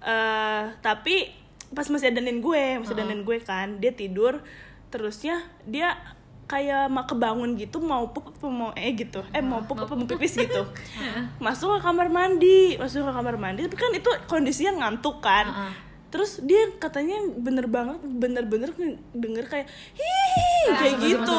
Eh 0.00 0.62
tapi 0.80 1.32
pas 1.68 1.84
masih 1.84 2.08
ada 2.08 2.20
nin 2.20 2.38
gue 2.38 2.78
masih 2.78 2.94
ada 2.94 3.04
nin 3.04 3.20
gue 3.20 3.38
kan 3.40 3.76
dia 3.76 3.90
tidur 3.90 4.38
terusnya 4.86 5.34
dia 5.64 5.98
kayak 6.46 6.86
mau 6.86 7.02
kebangun 7.02 7.58
gitu 7.58 7.82
mau 7.82 8.06
pup 8.08 8.30
apa 8.30 8.46
mau 8.46 8.70
eh 8.72 8.94
gitu. 8.94 9.18
Eh 9.30 9.42
mau 9.42 9.58
pup 9.60 9.74
apa 9.76 9.92
mau 9.92 10.06
pipis 10.06 10.38
gitu. 10.38 10.62
Masuk 11.42 11.74
ke 11.74 11.82
kamar 11.82 12.06
mandi 12.08 12.76
masuk 12.76 13.02
ke 13.02 13.12
kamar 13.12 13.34
mandi 13.34 13.66
tapi 13.66 13.74
kan 13.74 13.90
itu 13.92 14.06
kondisinya 14.24 14.72
ngantuk 14.80 15.18
kan. 15.18 15.46
Heeh. 15.48 15.72
Terus 16.16 16.40
dia 16.40 16.72
katanya 16.80 17.20
bener 17.36 17.68
banget 17.68 18.00
bener-bener 18.00 18.72
denger 19.12 19.44
kayak 19.44 19.68
hihi 19.92 20.72
kayak 20.72 20.96
masuk, 20.96 21.04
gitu. 21.12 21.34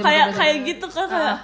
kayak 0.00 0.26
kayak 0.32 0.56
gitu 0.64 0.86
kan 0.88 1.04
kayak 1.04 1.38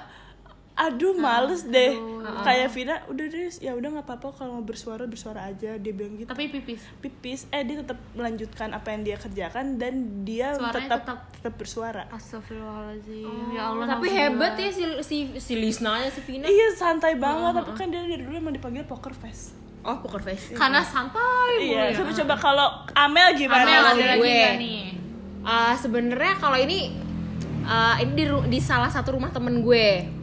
aduh 0.81 1.12
males 1.12 1.68
deh. 1.68 1.92
kayak 2.40 2.72
Vina 2.72 3.05
udah 3.05 3.26
deh 3.29 3.53
ya 3.61 3.76
udah 3.76 4.00
nggak 4.00 4.07
apa-apa 4.09 4.33
kalau 4.33 4.57
mau 4.57 4.64
bersuara 4.64 5.05
bersuara 5.05 5.53
aja 5.53 5.76
dia 5.76 5.92
bilang 5.92 6.16
gitu. 6.16 6.24
Tapi 6.24 6.48
pipis? 6.48 6.81
Pipis 7.05 7.44
eh 7.53 7.61
dia 7.68 7.85
tetap 7.85 8.00
melanjutkan 8.16 8.72
apa 8.72 8.88
yang 8.88 9.05
dia 9.05 9.20
kerjakan 9.20 9.76
dan 9.76 10.24
dia 10.24 10.57
tetap 10.57 11.05
tetap- 11.05 11.24
tetap 11.37 11.55
bersuara. 11.61 12.09
Astagfirullahaladzim. 12.09 13.29
Ya 13.53 13.68
Allah 13.68 13.92
Tapi 13.92 14.09
hebat 14.09 14.57
ya 14.57 14.72
si 14.72 14.85
si 15.05 15.16
si 15.37 15.53
Lisnanya 15.61 16.09
si 16.09 16.24
Vina. 16.24 16.48
iya 16.48 16.72
santai 16.72 17.20
banget 17.20 17.61
tapi 17.61 17.76
kan 17.76 17.92
dia 17.92 18.00
dari 18.00 18.24
dulu 18.24 18.40
emang 18.40 18.57
dipanggil 18.57 18.88
poker 18.88 19.12
face 19.12 19.53
Oh, 19.80 19.96
poker 19.98 20.20
face. 20.20 20.52
karena 20.52 20.84
santai 20.84 21.56
iya 21.62 21.88
ya. 21.88 21.96
coba 21.96 22.10
coba 22.12 22.34
kalau 22.36 22.68
Amel 22.92 23.32
gimana 23.32 23.64
Amel 23.64 23.80
ada 23.82 24.04
lagi 24.12 24.20
gue. 24.20 24.42
nih 24.58 24.82
Ah, 25.40 25.72
sebenarnya 25.72 26.36
kalau 26.36 26.52
ini 26.54 26.92
ah, 27.62 27.96
ini 27.96 28.12
di, 28.12 28.24
di 28.50 28.60
salah 28.60 28.86
satu 28.86 29.16
rumah 29.16 29.28
temen 29.28 29.60
gue 29.60 30.20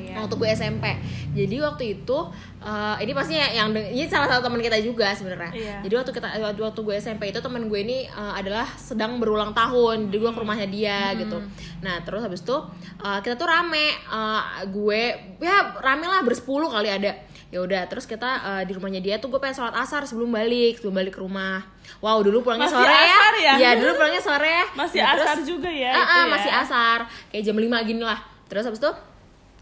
Iya. 0.00 0.18
waktu 0.18 0.34
gue 0.36 0.48
SMP. 0.50 0.86
Jadi 1.30 1.56
waktu 1.58 1.84
itu 1.96 2.18
ah, 2.60 2.98
ini 2.98 3.10
pastinya 3.10 3.46
yang 3.46 3.70
ini 3.70 4.06
salah 4.06 4.26
satu 4.26 4.42
teman 4.42 4.58
kita 4.58 4.78
juga 4.78 5.10
sebenarnya. 5.10 5.50
Iya. 5.50 5.76
Jadi 5.82 5.94
waktu 5.96 6.10
kita 6.12 6.26
waktu, 6.40 6.60
waktu 6.60 6.80
gue 6.80 6.94
SMP 6.96 7.22
itu 7.28 7.38
temen 7.38 7.66
gue 7.66 7.78
ini 7.78 7.98
ah, 8.08 8.34
adalah 8.34 8.66
sedang 8.72 9.18
berulang 9.18 9.50
tahun. 9.50 10.10
Jadi 10.10 10.18
gue 10.18 10.30
ke 10.32 10.40
rumahnya 10.40 10.66
dia 10.66 11.14
gitu. 11.14 11.38
Nah 11.80 12.02
terus 12.02 12.20
habis 12.20 12.42
itu 12.42 12.58
ah, 12.98 13.18
kita 13.18 13.34
tuh 13.34 13.46
rame. 13.46 13.90
Ah, 14.06 14.66
gue 14.66 15.02
ya 15.38 15.78
rame 15.78 16.06
lah 16.06 16.22
bersepuluh 16.22 16.66
kali 16.66 16.90
ada. 16.90 17.14
Ya 17.50 17.58
udah 17.58 17.82
terus 17.84 18.04
kita 18.04 18.30
ah, 18.40 18.62
di 18.62 18.70
rumahnya 18.70 18.98
dia 18.98 19.18
tuh 19.18 19.26
gue 19.26 19.36
pengen 19.36 19.56
sholat 19.56 19.74
asar 19.74 20.02
sebelum 20.02 20.30
balik 20.30 20.78
sebelum 20.78 20.94
balik 20.94 21.12
ke 21.12 21.20
rumah. 21.20 21.66
Wow 21.98 22.20
dulu 22.20 22.40
pulangnya 22.40 22.66
Masih 22.66 22.78
sore 22.78 22.94
asar 22.94 23.34
ya? 23.36 23.52
Iya 23.56 23.70
dulu 23.76 23.90
pulangnya 23.92 24.22
sore. 24.22 24.56
masih 24.72 24.98
Nah, 24.98 25.12
terus- 25.12 25.26
asar 25.26 25.38
juga 25.44 25.66
ya 25.68 25.90
itu 25.90 26.00
ah, 26.00 26.14
ya? 26.16 26.22
masih 26.28 26.50
asar 26.52 26.98
kayak 27.28 27.42
jam 27.42 27.56
5 27.56 27.66
gini 27.84 28.00
lah 28.00 28.18
terus 28.46 28.62
habis 28.64 28.78
itu 28.78 28.92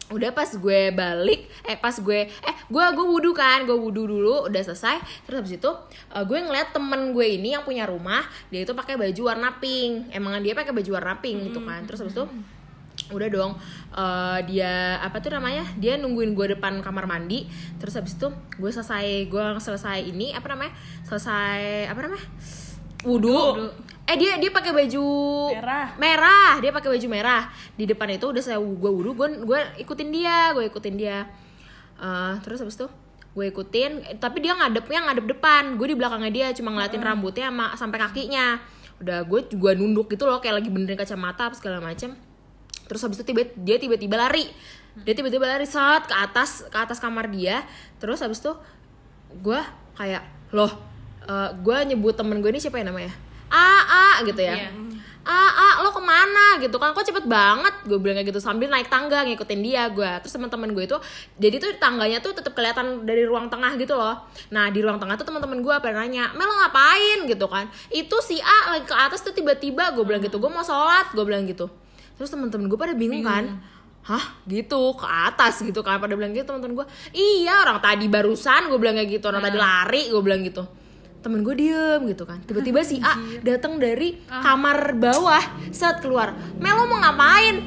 udah 0.09 0.33
pas 0.33 0.49
gue 0.49 0.81
balik 0.91 1.41
eh 1.63 1.77
pas 1.77 1.93
gue 1.93 2.21
eh 2.25 2.55
gue 2.67 2.85
gue 2.91 3.07
wudhu 3.07 3.33
kan 3.33 3.63
gue 3.63 3.77
wudhu 3.77 4.05
dulu 4.07 4.49
udah 4.49 4.63
selesai 4.63 4.97
terus 5.23 5.37
habis 5.39 5.55
itu 5.55 5.71
eh, 6.09 6.25
gue 6.25 6.39
ngeliat 6.39 6.73
temen 6.73 7.13
gue 7.13 7.27
ini 7.31 7.53
yang 7.53 7.61
punya 7.61 7.85
rumah 7.85 8.25
dia 8.49 8.65
itu 8.65 8.73
pakai 8.73 8.97
baju 8.97 9.23
warna 9.27 9.53
pink 9.55 10.09
emang 10.11 10.41
dia 10.41 10.53
pakai 10.53 10.73
baju 10.73 10.91
warna 10.95 11.17
pink 11.17 11.53
gitu 11.53 11.61
kan 11.61 11.85
terus 11.85 12.01
habis 12.01 12.13
itu 12.15 12.25
udah 13.09 13.29
dong 13.33 13.53
eh, 13.97 14.39
dia 14.49 15.01
apa 15.01 15.19
tuh 15.21 15.33
namanya? 15.33 15.65
Dia 15.81 15.97
nungguin 15.97 16.37
gue 16.37 16.57
depan 16.57 16.81
kamar 16.85 17.09
mandi. 17.09 17.49
Terus 17.81 17.97
habis 17.97 18.15
itu 18.17 18.29
gue 18.61 18.71
selesai 18.71 19.29
gue 19.29 19.45
selesai 19.61 19.99
ini 20.05 20.37
apa 20.37 20.47
namanya? 20.53 20.73
Selesai 21.09 21.89
apa 21.89 22.01
namanya? 22.05 22.27
Wudhu 23.07 23.71
eh 24.09 24.17
dia 24.17 24.41
dia 24.41 24.49
pakai 24.49 24.73
baju 24.73 25.07
Merah. 25.53 25.87
merah. 26.01 26.53
Dia 26.61 26.71
pakai 26.73 26.89
baju 26.97 27.07
merah. 27.09 27.43
Di 27.77 27.85
depan 27.85 28.09
itu 28.13 28.27
udah 28.29 28.43
saya 28.43 28.59
gue 28.61 28.91
wudhu 28.91 29.13
gue 29.17 29.29
gue 29.45 29.61
ikutin 29.85 30.09
dia 30.13 30.53
gue 30.53 30.65
ikutin 30.69 30.95
dia. 30.97 31.29
Eh, 31.99 32.33
terus 32.45 32.61
habis 32.61 32.77
itu 32.77 32.89
gue 33.37 33.47
ikutin 33.55 34.19
tapi 34.19 34.43
dia 34.45 34.53
ngadepnya 34.53 35.09
ngadep 35.09 35.27
depan. 35.39 35.81
Gue 35.81 35.93
di 35.93 35.97
belakangnya 35.97 36.33
dia 36.33 36.47
cuma 36.53 36.77
ngeliatin 36.77 37.01
rambutnya 37.01 37.49
sama 37.49 37.67
sampai 37.79 37.99
kakinya. 38.05 38.61
Udah 38.99 39.23
gue 39.25 39.41
juga 39.47 39.79
nunduk 39.79 40.11
gitu 40.11 40.27
loh 40.27 40.43
kayak 40.43 40.59
lagi 40.59 40.69
benerin 40.75 40.99
kacamata 40.99 41.49
apa 41.49 41.55
segala 41.55 41.79
macem 41.79 42.28
terus 42.89 43.05
habis 43.05 43.21
itu 43.21 43.29
tiba 43.29 43.45
dia 43.55 43.77
tiba-tiba 43.77 44.17
lari. 44.17 44.49
Dia 45.07 45.15
tiba-tiba 45.15 45.47
lari 45.47 45.69
saat 45.69 46.11
ke 46.11 46.15
atas 46.17 46.67
ke 46.67 46.79
atas 46.79 46.99
kamar 46.99 47.31
dia. 47.31 47.63
Terus 48.03 48.19
habis 48.25 48.41
itu 48.43 48.51
gue 49.45 49.61
kayak 49.95 50.25
loh 50.51 50.73
eh, 51.29 51.51
gue 51.61 51.77
nyebut 51.95 52.17
temen 52.17 52.41
gue 52.41 52.51
ini 52.51 52.59
siapa 52.59 52.81
ya 52.81 52.89
namanya? 52.89 53.13
A 53.53 53.69
A 53.85 54.07
gitu 54.25 54.41
ya. 54.41 54.57
Iya. 54.57 54.71
ah 55.29 55.53
ah 55.53 55.75
lo 55.85 55.93
ke 55.93 56.01
mana? 56.01 56.57
gitu. 56.57 56.81
Kan 56.81 56.97
kok 56.97 57.05
cepet 57.05 57.29
banget 57.29 57.85
gue 57.85 58.01
bilang 58.01 58.17
kayak 58.17 58.33
gitu 58.33 58.41
sambil 58.41 58.73
naik 58.73 58.89
tangga 58.89 59.29
ngikutin 59.29 59.61
dia 59.61 59.85
gue 59.93 60.09
terus 60.25 60.33
teman-teman 60.33 60.73
gue 60.73 60.89
itu 60.89 60.97
jadi 61.37 61.61
tuh 61.61 61.69
tangganya 61.77 62.19
tuh 62.25 62.33
tetap 62.33 62.57
kelihatan 62.57 63.05
dari 63.05 63.29
ruang 63.29 63.53
tengah 63.53 63.77
gitu 63.77 63.93
loh. 63.93 64.25
Nah 64.49 64.73
di 64.73 64.81
ruang 64.81 64.97
tengah 64.97 65.21
tuh 65.21 65.29
teman-teman 65.29 65.61
gue 65.61 65.75
pada 65.85 65.95
nanya 66.01 66.33
Mel 66.33 66.49
ngapain? 66.49 67.29
gitu 67.29 67.45
kan. 67.45 67.69
Itu 67.93 68.17
si 68.25 68.41
A 68.41 68.73
lagi 68.73 68.89
ke 68.89 68.97
atas 68.97 69.21
tuh 69.21 69.37
tiba-tiba 69.37 69.93
gue 69.93 70.05
bilang 70.09 70.25
gitu. 70.25 70.41
Gue 70.41 70.49
mau 70.49 70.65
sholat 70.65 71.13
gue 71.13 71.25
bilang 71.29 71.45
gitu 71.45 71.69
terus 72.19 72.29
teman-teman 72.35 72.67
gue 72.67 72.75
pada 72.75 72.93
bingung 72.99 73.23
kan? 73.23 73.63
Hah 74.03 74.43
gitu? 74.51 74.99
Ke 74.99 75.07
atas 75.07 75.63
gitu 75.63 75.81
kan? 75.87 76.03
Pada 76.03 76.19
bilang 76.19 76.35
gitu 76.35 76.51
teman-teman 76.51 76.83
gue 76.83 76.87
iya 77.15 77.63
orang 77.63 77.79
tadi 77.79 78.11
barusan 78.11 78.69
gue 78.69 78.79
bilang 78.83 78.99
kayak 78.99 79.23
gitu 79.23 79.31
orang 79.31 79.43
tadi 79.47 79.57
lari 79.57 80.03
gue 80.11 80.23
bilang 80.23 80.43
gitu. 80.43 80.67
Temen 81.19 81.43
gue 81.43 81.55
diem 81.55 82.01
gitu 82.07 82.23
kan. 82.27 82.39
Tiba-tiba 82.43 82.83
si 82.87 83.03
A 83.03 83.19
datang 83.43 83.79
dari 83.79 84.19
kamar 84.27 84.95
bawah 84.99 85.45
set 85.75 85.99
keluar. 85.99 86.35
Mel 86.59 86.75
lo 86.79 86.85
mau 86.87 87.03
ngapain? 87.03 87.59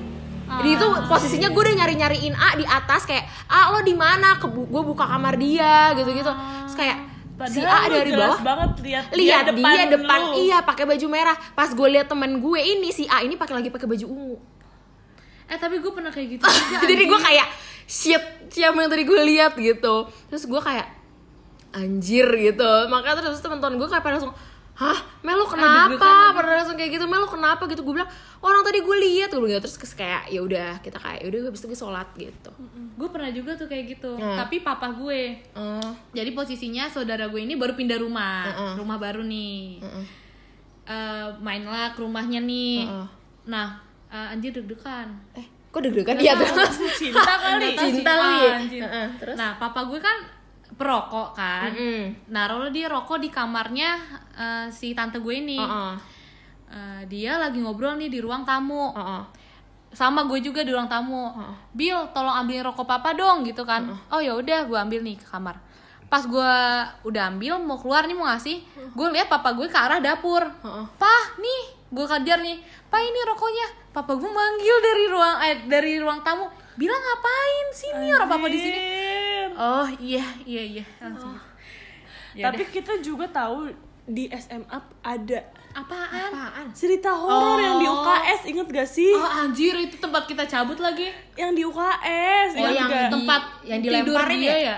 Jadi 0.51 0.69
itu 0.75 0.87
posisinya 1.07 1.47
gue 1.51 1.61
udah 1.63 1.75
nyari 1.83 1.95
nyariin 1.99 2.35
A 2.35 2.55
di 2.55 2.67
atas 2.67 3.07
kayak 3.07 3.27
A 3.51 3.75
lo 3.75 3.83
di 3.83 3.95
mana? 3.95 4.39
Gue 4.39 4.83
buka 4.83 5.03
kamar 5.03 5.35
dia 5.35 5.95
gitu 5.99 6.11
gitu 6.15 6.31
terus 6.31 6.75
kayak 6.79 7.10
si 7.49 7.59
A 7.63 7.87
Padahal 7.87 7.89
dari 7.89 8.11
bawah 8.13 8.41
banget 8.43 8.71
lihat 8.85 9.03
lihat 9.15 9.45
dia 9.55 9.83
depan, 9.89 10.19
lu. 10.21 10.45
iya 10.45 10.57
pakai 10.61 10.85
baju 10.85 11.07
merah. 11.09 11.37
Pas 11.57 11.69
gue 11.71 11.87
lihat 11.89 12.07
temen 12.11 12.37
gue 12.37 12.59
ini 12.59 12.89
si 12.93 13.07
A 13.09 13.25
ini 13.25 13.39
pakai 13.39 13.55
lagi 13.57 13.69
pakai 13.73 13.87
baju 13.87 14.05
ungu. 14.05 14.37
Eh 15.49 15.57
tapi 15.57 15.81
gue 15.81 15.91
pernah 15.91 16.11
kayak 16.13 16.27
gitu 16.37 16.43
juga 16.45 16.85
jadi 16.91 17.03
gue 17.09 17.19
kayak 17.19 17.47
shit 17.89 18.23
siapa 18.51 18.77
yang 18.77 18.91
tadi 18.91 19.03
gue 19.07 19.19
lihat? 19.25 19.53
gitu. 19.57 19.95
Terus 20.29 20.43
gue 20.45 20.61
kayak 20.61 20.87
anjir 21.71 22.27
gitu. 22.27 22.71
Makanya 22.91 23.23
terus 23.23 23.39
teman-teman 23.39 23.79
gue 23.79 23.87
kayak 23.87 24.03
pada 24.03 24.19
langsung 24.19 24.35
hah? 24.81 24.97
Melo 25.21 25.45
deg-degan 25.45 25.93
kenapa? 25.93 26.33
pada 26.33 26.49
langsung 26.57 26.73
kayak 26.73 26.91
gitu? 26.91 27.05
Melo 27.05 27.23
kenapa 27.25 27.63
gitu? 27.65 27.81
Gue 27.81 27.93
bilang 27.95 28.09
orang 28.39 28.61
tadi 28.61 28.81
gue 28.81 28.97
lihat 28.99 29.29
gue 29.29 29.37
bilang 29.37 29.53
gitu. 29.55 29.69
terus 29.69 29.93
kayak 29.93 30.25
ya 30.27 30.41
udah 30.41 30.81
kita 30.81 30.97
kayak 30.97 31.21
yaudah 31.21 31.39
habis 31.45 31.61
itu 31.61 31.67
gue 31.67 31.79
sholat 31.79 32.07
gitu. 32.15 32.51
Gue 32.97 33.07
pernah 33.07 33.29
juga 33.29 33.53
tuh 33.53 33.65
kayak 33.65 33.85
gitu 33.91 34.11
Hmm. 34.11 34.35
tapi 34.35 34.59
papa 34.59 34.89
gue. 34.91 35.37
Oh. 35.53 35.91
Jadi 36.11 36.29
posisinya 36.31 36.85
saudara 36.85 37.25
gue 37.25 37.37
ini 37.39 37.53
baru 37.53 37.71
pindah 37.71 37.95
rumah 37.95 38.43
Heeh. 38.43 38.73
rumah 38.75 38.97
baru 38.97 39.21
nih. 39.21 39.79
Heeh. 39.79 40.05
Eh, 40.83 41.27
mainlah 41.39 41.93
ke 41.93 42.01
rumahnya 42.01 42.41
nih. 42.41 42.89
Nah 43.43 43.77
eh, 44.07 44.33
anjir 44.33 44.49
deg-degan. 44.51 45.07
Eh 45.31 45.45
kok 45.69 45.79
deg-degan? 45.79 46.17
Iya 46.17 46.35
tuh 46.35 46.49
cinta 46.99 47.21
kali. 47.37 47.77
Cinta 47.77 48.11
lu 48.11 48.27
ya? 48.41 48.51
Terus? 49.15 49.35
nah 49.37 49.55
papa 49.55 49.85
gue 49.85 49.97
kan 49.97 50.40
perokok 50.81 51.29
kan 51.31 51.69
Mm-mm. 51.69 52.25
naruh 52.27 52.67
dia 52.67 52.89
rokok 52.89 53.21
di 53.21 53.29
kamarnya 53.29 54.01
eh, 54.33 54.65
si 54.67 54.91
tante 54.91 55.21
gue 55.21 55.35
ini 55.35 55.61
Heeh. 55.61 55.93
Eh, 56.71 57.01
dia 57.05 57.35
lagi 57.35 57.59
ngobrol 57.59 57.93
nih 57.95 58.07
di 58.07 58.17
ruang 58.17 58.41
tamu 58.41 58.89
Heeh. 58.91 59.21
sama 59.91 60.23
gue 60.23 60.41
juga 60.41 60.63
di 60.63 60.73
ruang 60.73 60.87
tamu 60.87 61.29
Heeh. 61.29 61.53
Bill 61.71 61.99
tolong 62.09 62.33
ambilin 62.33 62.65
rokok 62.65 62.87
papa 62.87 63.13
dong 63.13 63.43
gitu 63.43 63.61
kan 63.61 63.85
oh 64.09 64.17
ya 64.17 64.33
udah 64.33 64.65
gue 64.65 64.77
ambil 64.79 65.03
nih 65.03 65.15
ke 65.15 65.27
kamar 65.27 65.61
pas 66.07 66.23
gue 66.23 66.53
udah 67.05 67.23
ambil 67.29 67.55
mau 67.59 67.75
keluar 67.75 68.03
nih 68.03 68.11
mau 68.11 68.27
ngasih 68.27 68.59
gue 68.91 69.07
lihat 69.11 69.27
papa 69.27 69.51
gue 69.51 69.67
ke 69.67 69.77
arah 69.77 69.99
dapur 69.99 70.43
Heeh. 70.43 70.85
pah 70.95 71.23
nih 71.37 71.61
gue 71.87 72.05
kejar 72.07 72.39
nih 72.39 72.55
pak 72.87 72.99
ini 72.99 73.19
rokoknya 73.27 73.67
papa 73.91 74.15
gue 74.15 74.31
manggil 74.31 74.77
dari 74.79 75.05
ruang 75.07 75.35
eh, 75.43 75.55
dari 75.67 75.93
ruang 75.99 76.19
tamu 76.19 76.47
bilang 76.71 76.95
ngapain 76.97 77.67
sini 77.71 78.07
orang 78.09 78.31
papa 78.31 78.47
di 78.47 78.55
sini. 78.57 78.79
Oh 79.61 79.85
iya 79.95 80.25
iya 80.43 80.63
iya 80.73 80.85
langsung 80.97 81.37
Ya 82.31 82.47
Tapi 82.47 82.63
kita 82.65 82.95
juga 82.99 83.27
tahu 83.27 83.67
di 84.03 84.31
SMA 84.31 84.71
ada 85.01 85.39
apaan 85.71 86.31
apaan 86.31 86.65
cerita 86.71 87.11
horor 87.11 87.59
yang 87.59 87.75
di 87.75 87.85
Oh. 87.85 87.99
UKS 88.01 88.41
inget 88.45 88.67
gak 88.67 88.87
sih? 88.89 89.11
oh 89.11 89.27
anjir 89.37 89.75
itu 89.77 89.95
tempat 89.95 90.23
kita 90.25 90.43
cabut 90.45 90.75
lagi 90.77 91.11
Yang 91.35 91.51
di 91.53 91.61
UKS 91.61 92.49
Oh, 92.55 92.65
yang 92.65 92.87
gak? 92.87 93.11
tempat 93.11 93.41
yang 93.61 93.79
dilemparin 93.79 94.39
dia 94.39 94.47
ya? 94.49 94.55
ya 94.57 94.77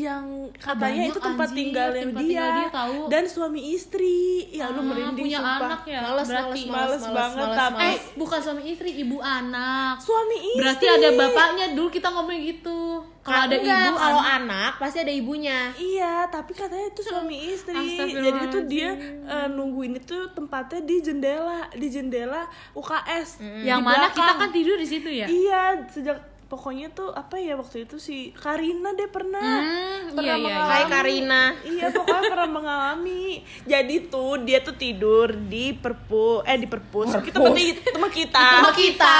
yang 0.00 0.24
katanya 0.54 0.78
banyak, 1.00 1.10
itu 1.10 1.18
tempat 1.18 1.48
tinggalnya 1.50 2.02
tempat 2.04 2.20
dia, 2.20 2.28
tinggal 2.30 2.50
dia 2.54 2.68
tahu. 2.70 2.98
dan 3.08 3.24
suami 3.24 3.60
istri. 3.72 4.20
Ya 4.50 4.66
lu 4.68 4.78
Ah, 4.78 4.84
merinding 4.84 5.24
punya 5.24 5.38
sumpah. 5.38 5.58
anak 5.64 5.82
ya 5.84 6.00
Males, 6.00 6.26
berarti. 6.26 6.60
males, 6.64 6.70
Males 7.00 7.02
banget, 7.10 7.48
tapi- 7.52 7.82
eh 7.84 7.96
bukan 8.14 8.38
suami 8.38 8.62
istri 8.64 8.90
ibu 8.96 9.16
anak. 9.18 9.94
Suami 9.98 10.36
istri. 10.38 10.58
berarti 10.58 10.86
ada 10.88 11.08
bapaknya 11.12 11.66
dulu 11.72 11.88
kita 11.88 12.08
ngomong 12.08 12.38
gitu. 12.40 12.80
Kalau 13.20 13.44
ada 13.44 13.56
Enggak, 13.56 13.82
ibu 13.84 13.94
kalau 13.94 14.22
anak 14.22 14.36
anak 14.40 14.72
pasti 14.78 14.98
ada 14.98 15.12
ibunya. 15.12 15.58
Iya, 15.74 16.14
tapi 16.26 16.52
katanya 16.52 16.86
itu 16.88 17.02
suami 17.02 17.36
istri. 17.48 17.86
Jadi 18.08 18.38
itu 18.42 18.58
dia 18.66 18.90
eh, 19.26 19.48
nungguin 19.48 19.98
itu 19.98 20.16
tempatnya 20.30 20.80
di 20.80 20.96
jendela, 20.98 21.68
di 21.70 21.88
jendela 21.88 22.46
UKS. 22.72 23.42
yang 23.60 23.80
Di 23.80 23.84
mana? 23.84 24.08
Kita 24.08 24.22
belakang. 24.22 24.38
kan 24.38 24.50
tidur 24.50 24.76
di 24.76 24.86
situ 24.86 25.10
ya? 25.10 25.26
Iya, 25.26 25.62
sejak 25.88 26.16
pokoknya 26.48 26.88
tuh 26.90 27.12
apa 27.12 27.36
ya 27.36 27.54
waktu 27.54 27.84
itu 27.84 27.96
si 27.96 28.32
Karina 28.32 28.90
deh 28.92 29.04
pernah 29.06 29.60
Hmm, 29.60 30.16
pernah 30.16 30.24
iya, 30.26 30.34
iya, 30.34 30.40
iya. 30.40 30.48
mengalami. 30.48 30.72
Hai 30.72 30.84
Karina 30.86 31.42
Iya, 31.60 31.86
pokoknya 31.92 32.22
pernah 32.26 32.48
mengalami. 32.50 33.26
Jadi 33.62 33.94
tuh 34.06 34.40
dia 34.40 34.58
tuh 34.58 34.72
tidur 34.74 35.28
di 35.28 35.70
perpu 35.72 36.40
eh 36.42 36.56
di 36.56 36.64
perpus. 36.64 37.12
Kita 37.20 37.36
berarti 37.36 37.66
teman 37.84 38.08
kita. 38.08 38.40
sama 38.40 38.72
kita 38.72 39.16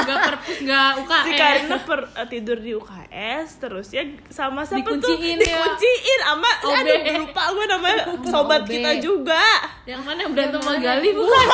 nggak 0.00 0.18
perpus 0.24 0.56
nggak 0.60 0.88
UKS 0.96 1.20
si 1.20 1.30
Karina 1.34 1.76
per, 1.80 2.00
eh, 2.08 2.26
tidur 2.28 2.56
di 2.56 2.70
UKS 2.72 3.48
terus 3.58 3.86
ya 3.90 4.02
sama 4.28 4.62
siapa 4.62 4.86
tuh 4.86 5.02
Dikunciin 5.02 5.36
ya. 5.36 5.58
dikunciin 5.58 6.20
sama 6.22 6.50
Obe. 6.62 6.78
aduh 6.80 6.96
lupa 7.20 7.42
gue 7.50 7.66
namanya 7.66 7.98
sobat 8.32 8.62
Obe. 8.62 8.72
kita 8.72 8.90
juga 9.00 9.42
yang 9.84 10.00
mana 10.00 10.22
yang 10.22 10.32
berantem 10.32 10.60
sama 10.60 10.78
Gali 10.78 11.10
bukan 11.10 11.46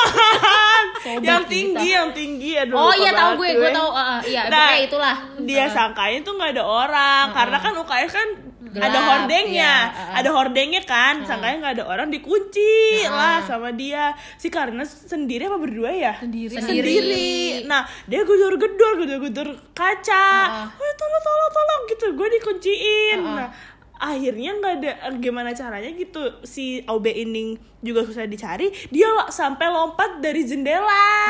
yang 1.25 1.43
tinggi 1.45 1.87
yang 1.89 2.09
tinggi 2.11 2.51
aduh 2.55 2.77
oh 2.77 2.93
iya 2.93 3.11
tahu 3.11 3.31
gue 3.39 3.49
gue. 3.55 3.71
tahu 3.71 3.89
uh, 3.89 3.99
uh, 3.99 4.19
iya 4.23 4.41
Nah, 4.47 4.69
pokoknya 4.69 4.85
itulah 4.85 5.06
dia 5.43 5.65
sangkain 5.71 6.23
tuh 6.23 6.35
nggak 6.35 6.57
ada 6.57 6.63
orang. 6.63 7.25
Karena 7.31 7.57
kan 7.59 7.73
UKS 7.77 8.11
kan 8.13 8.29
Gelap, 8.67 8.83
ada 8.91 8.99
hordengnya. 8.99 9.73
iya, 9.87 9.89
uh, 9.95 9.99
uh. 10.11 10.19
ada 10.19 10.29
hordengnya 10.35 10.81
kan. 10.83 11.23
Sangkain 11.23 11.63
nggak 11.63 11.79
ada 11.79 11.85
orang 11.87 12.07
dikunci 12.11 13.05
lah 13.07 13.39
sama 13.43 13.71
dia. 13.71 14.11
Si 14.35 14.51
Karina 14.51 14.83
sendiri 14.83 15.47
apa 15.47 15.57
berdua 15.57 15.91
ya? 15.95 16.13
Sendiri. 16.19 16.55
sendiri. 16.59 17.31
Nah 17.63 17.87
dia 18.05 18.27
gedor-gedor 18.27 18.93
gedor-gedor 18.99 19.49
kaca. 19.71 20.27
"Eh, 20.67 20.93
tolong 20.99 21.23
tolong 21.23 21.51
tolong 21.55 21.81
gitu. 21.91 22.05
Gue 22.13 22.27
dikunciin. 22.39 23.19
Nah 23.23 23.49
akhirnya 23.97 24.51
nggak 24.53 24.73
ada 24.75 24.91
gimana 25.15 25.51
caranya 25.51 25.89
gitu 25.91 26.19
si 26.41 26.65
OB 26.81 27.05
ini 27.07 27.45
juga 27.79 28.01
susah 28.01 28.23
dicari 28.23 28.69
dia 28.87 29.05
lo- 29.07 29.27
sampai 29.27 29.67
lompat 29.67 30.17
dari 30.17 30.41
jendela 30.41 30.89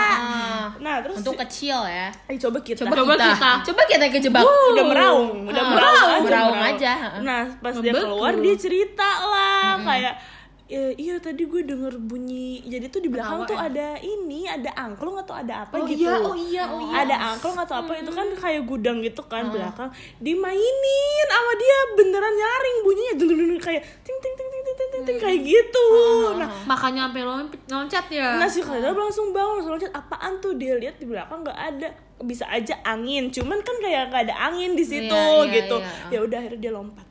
Ah. 0.10 0.72
nah 0.78 1.00
terus 1.00 1.20
untuk 1.20 1.36
kecil 1.38 1.80
ya 1.82 2.12
eh, 2.26 2.36
coba 2.38 2.60
kita 2.60 2.84
coba, 2.84 2.96
Coba 2.98 3.14
kita. 3.14 3.28
kita. 3.30 3.52
coba 3.66 3.82
kita 3.86 4.06
kejebak 4.10 4.44
udah 4.44 4.86
meraung 4.86 5.30
udah 5.46 5.60
Ah, 5.60 5.70
meraung 5.70 6.10
aja, 6.10 6.22
meraung 6.22 6.62
aja. 6.62 6.94
nah 7.20 7.42
pas 7.58 7.76
dia 7.76 7.92
Betul. 7.92 8.04
keluar 8.06 8.34
dia 8.36 8.56
cerita 8.56 9.10
lah 9.24 9.80
kayak 9.80 10.16
"Ya, 10.68 10.92
iya 10.94 11.16
tadi 11.18 11.48
gue 11.48 11.64
denger 11.64 11.96
bunyi 11.96 12.60
jadi 12.62 12.92
tuh 12.92 13.00
di 13.00 13.08
belakang 13.08 13.40
Ketawa 13.40 13.48
tuh 13.48 13.58
ada 13.58 13.88
ini 13.98 14.44
ada 14.44 14.68
angklung 14.76 15.16
atau 15.16 15.32
ada 15.32 15.64
apa 15.64 15.80
Oh 15.80 15.88
gitu. 15.88 16.04
iya, 16.04 16.20
oh 16.20 16.36
iya, 16.36 16.64
oh 16.68 16.80
iya. 16.84 17.08
ada 17.08 17.16
angklung 17.32 17.56
atau 17.56 17.80
apa 17.80 17.96
itu 17.96 18.12
kan 18.12 18.28
kayak 18.36 18.68
gudang 18.68 19.00
gitu 19.00 19.24
kan 19.26 19.48
belakang. 19.48 19.88
Dimainin 20.20 21.26
sama 21.26 21.54
dia 21.56 21.78
beneran 21.96 22.34
nyaring 22.36 22.78
bunyinya 22.84 23.14
dung 23.16 23.32
dung 23.32 23.48
dung, 23.48 23.62
kayak 23.64 23.80
ting 24.04 24.20
ting 24.20 24.36
ting 24.36 24.50
ting 24.52 24.62
ting 24.62 24.76
ting 24.76 24.90
ting, 24.92 25.04
ting, 25.08 25.18
kayak 25.18 25.40
gitu. 25.40 25.88
Nah 26.36 26.50
makanya 26.68 27.08
sampai 27.08 27.24
loncat 27.68 28.06
ya? 28.12 28.30
Nah 28.36 28.48
si 28.48 28.60
Kadar 28.60 28.92
langsung 28.92 29.32
bangun 29.32 29.64
langsung 29.64 29.72
loncat. 29.72 29.92
Apaan 29.96 30.44
tuh? 30.44 30.60
Dia 30.60 30.76
lihat 30.76 31.00
di 31.00 31.08
belakang 31.08 31.48
nggak 31.48 31.60
ada. 31.60 31.88
Bisa 32.20 32.44
aja 32.50 32.76
angin 32.84 33.32
cuman 33.32 33.64
kan 33.64 33.80
kayak 33.80 34.12
nggak 34.12 34.24
ada 34.28 34.36
angin 34.52 34.76
di 34.76 34.84
situ 34.84 35.08
Iya, 35.08 35.48
iya, 35.48 35.56
gitu. 35.64 35.78
iya. 35.80 36.12
ya 36.12 36.20
udah 36.28 36.38
akhirnya 36.44 36.60
dia 36.60 36.74
lompat. 36.76 37.08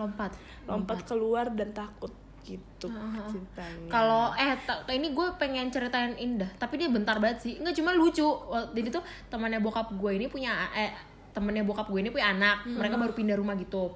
Lompat 0.00 0.30
lompat. 0.64 0.98
keluar 1.04 1.46
dan 1.52 1.70
takut 1.70 2.10
gitu 2.46 2.86
ceritanya. 3.26 3.90
Kalau 3.90 4.30
eh 4.38 4.54
ini 4.94 5.10
gue 5.10 5.26
pengen 5.34 5.66
ceritain 5.74 6.14
indah 6.14 6.46
tapi 6.62 6.78
dia 6.78 6.86
bentar 6.86 7.18
banget 7.18 7.42
sih. 7.42 7.52
Nggak 7.58 7.74
cuma 7.82 7.90
lucu. 7.98 8.22
Jadi 8.70 8.88
tuh 8.94 9.02
temannya 9.26 9.58
bokap 9.58 9.90
gue 9.98 10.12
ini 10.14 10.30
punya 10.30 10.70
eh 10.70 10.94
temennya 11.34 11.66
bokap 11.66 11.90
gue 11.90 11.98
ini 11.98 12.14
punya 12.14 12.30
anak. 12.30 12.64
Mereka 12.70 12.94
baru 12.94 13.12
pindah 13.12 13.34
rumah 13.34 13.58
gitu. 13.58 13.90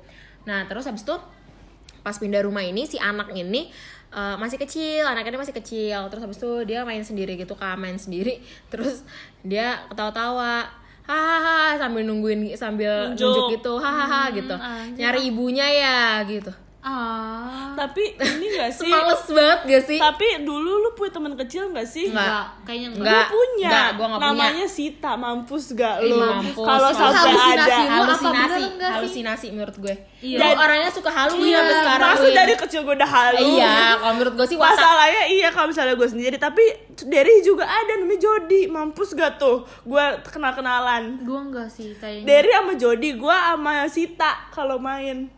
Nah 0.44 0.66
terus 0.66 0.84
habis 0.90 1.06
itu 1.06 1.14
pas 2.02 2.16
pindah 2.18 2.42
rumah 2.42 2.66
ini 2.66 2.88
si 2.90 2.98
anak 2.98 3.30
ini 3.30 3.70
eh, 4.10 4.36
masih 4.36 4.58
kecil 4.58 5.06
anaknya 5.06 5.38
masih 5.38 5.54
kecil. 5.54 6.10
Terus 6.10 6.22
habis 6.26 6.36
itu 6.42 6.50
dia 6.66 6.82
main 6.82 7.06
sendiri 7.06 7.38
gitu 7.38 7.54
kan 7.54 7.78
main 7.78 7.96
sendiri. 7.96 8.42
Terus 8.74 9.06
dia 9.46 9.86
ketawa-tawa 9.86 10.66
hahaha 11.10 11.74
sambil 11.74 12.06
nungguin 12.06 12.54
sambil 12.54 13.10
Nunjuk. 13.10 13.26
nunjuk 13.26 13.46
gitu 13.58 13.72
hahaha 13.82 14.30
gitu. 14.30 14.54
anjir. 14.54 14.94
nyari 15.00 15.20
ibunya 15.26 15.66
ya 15.66 16.22
gitu 16.22 16.52
ah 16.82 17.72
Tapi 17.72 18.02
ini 18.16 18.46
gak 18.54 18.72
sih? 18.72 18.88
Males 18.88 19.24
banget 19.26 19.60
gak 19.64 19.82
sih? 19.84 19.96
Tapi 19.96 20.26
dulu 20.40 20.80
lu 20.80 20.90
punya 20.92 21.12
teman 21.12 21.32
kecil 21.34 21.68
gak 21.70 21.84
sih? 21.84 22.08
Enggak. 22.08 22.56
kayaknya 22.62 22.88
Gue 22.90 23.00
Enggak. 23.00 23.26
punya. 23.28 23.68
Enggak, 23.68 23.88
gua 23.92 24.06
nggak 24.06 24.20
punya. 24.20 24.32
Namanya 24.32 24.66
Sita, 24.66 25.12
mampus 25.14 25.64
gak 25.72 25.96
lu? 26.02 26.16
mampus. 26.16 26.66
Kalau 26.66 26.88
sampai 26.90 27.20
Halusinasi 27.30 27.52
ada 27.52 27.76
lu 27.76 28.02
halusinasi, 28.02 28.56
sih? 28.56 28.68
halusinasi 28.80 29.46
menurut 29.50 29.76
gue. 29.78 29.94
Iya. 30.20 30.36
Lu 30.36 30.46
orangnya 30.54 30.90
suka 30.90 31.10
halu 31.10 31.32
Iya, 31.38 31.56
sampai 31.58 31.76
sekarang. 31.76 32.08
Masa 32.10 32.24
Win. 32.24 32.36
dari 32.36 32.54
kecil 32.58 32.80
gue 32.82 32.94
udah 32.96 33.10
halu 33.10 33.44
Iya, 33.56 33.74
kalau 33.94 34.12
menurut 34.14 34.34
gue 34.34 34.46
sih 34.46 34.56
watak. 34.56 34.72
Masalahnya 34.72 35.22
iya 35.26 35.48
kalau 35.48 35.66
misalnya 35.68 35.94
gue 35.94 36.08
sendiri 36.10 36.36
Tapi 36.36 36.64
Derry 37.02 37.40
juga 37.40 37.64
ada 37.64 37.92
namanya 37.94 38.20
Jody 38.20 38.60
Mampus 38.66 39.12
gak 39.12 39.36
tuh? 39.36 39.64
Gue 39.82 40.04
kenal-kenalan 40.26 41.20
gua 41.22 41.40
enggak 41.42 41.68
sih 41.68 41.92
kayaknya 41.94 42.24
Derry 42.24 42.52
sama 42.52 42.72
Jody 42.74 43.10
Gue 43.14 43.32
sama 43.32 43.72
Sita 43.86 44.30
kalau 44.50 44.76
main 44.76 45.28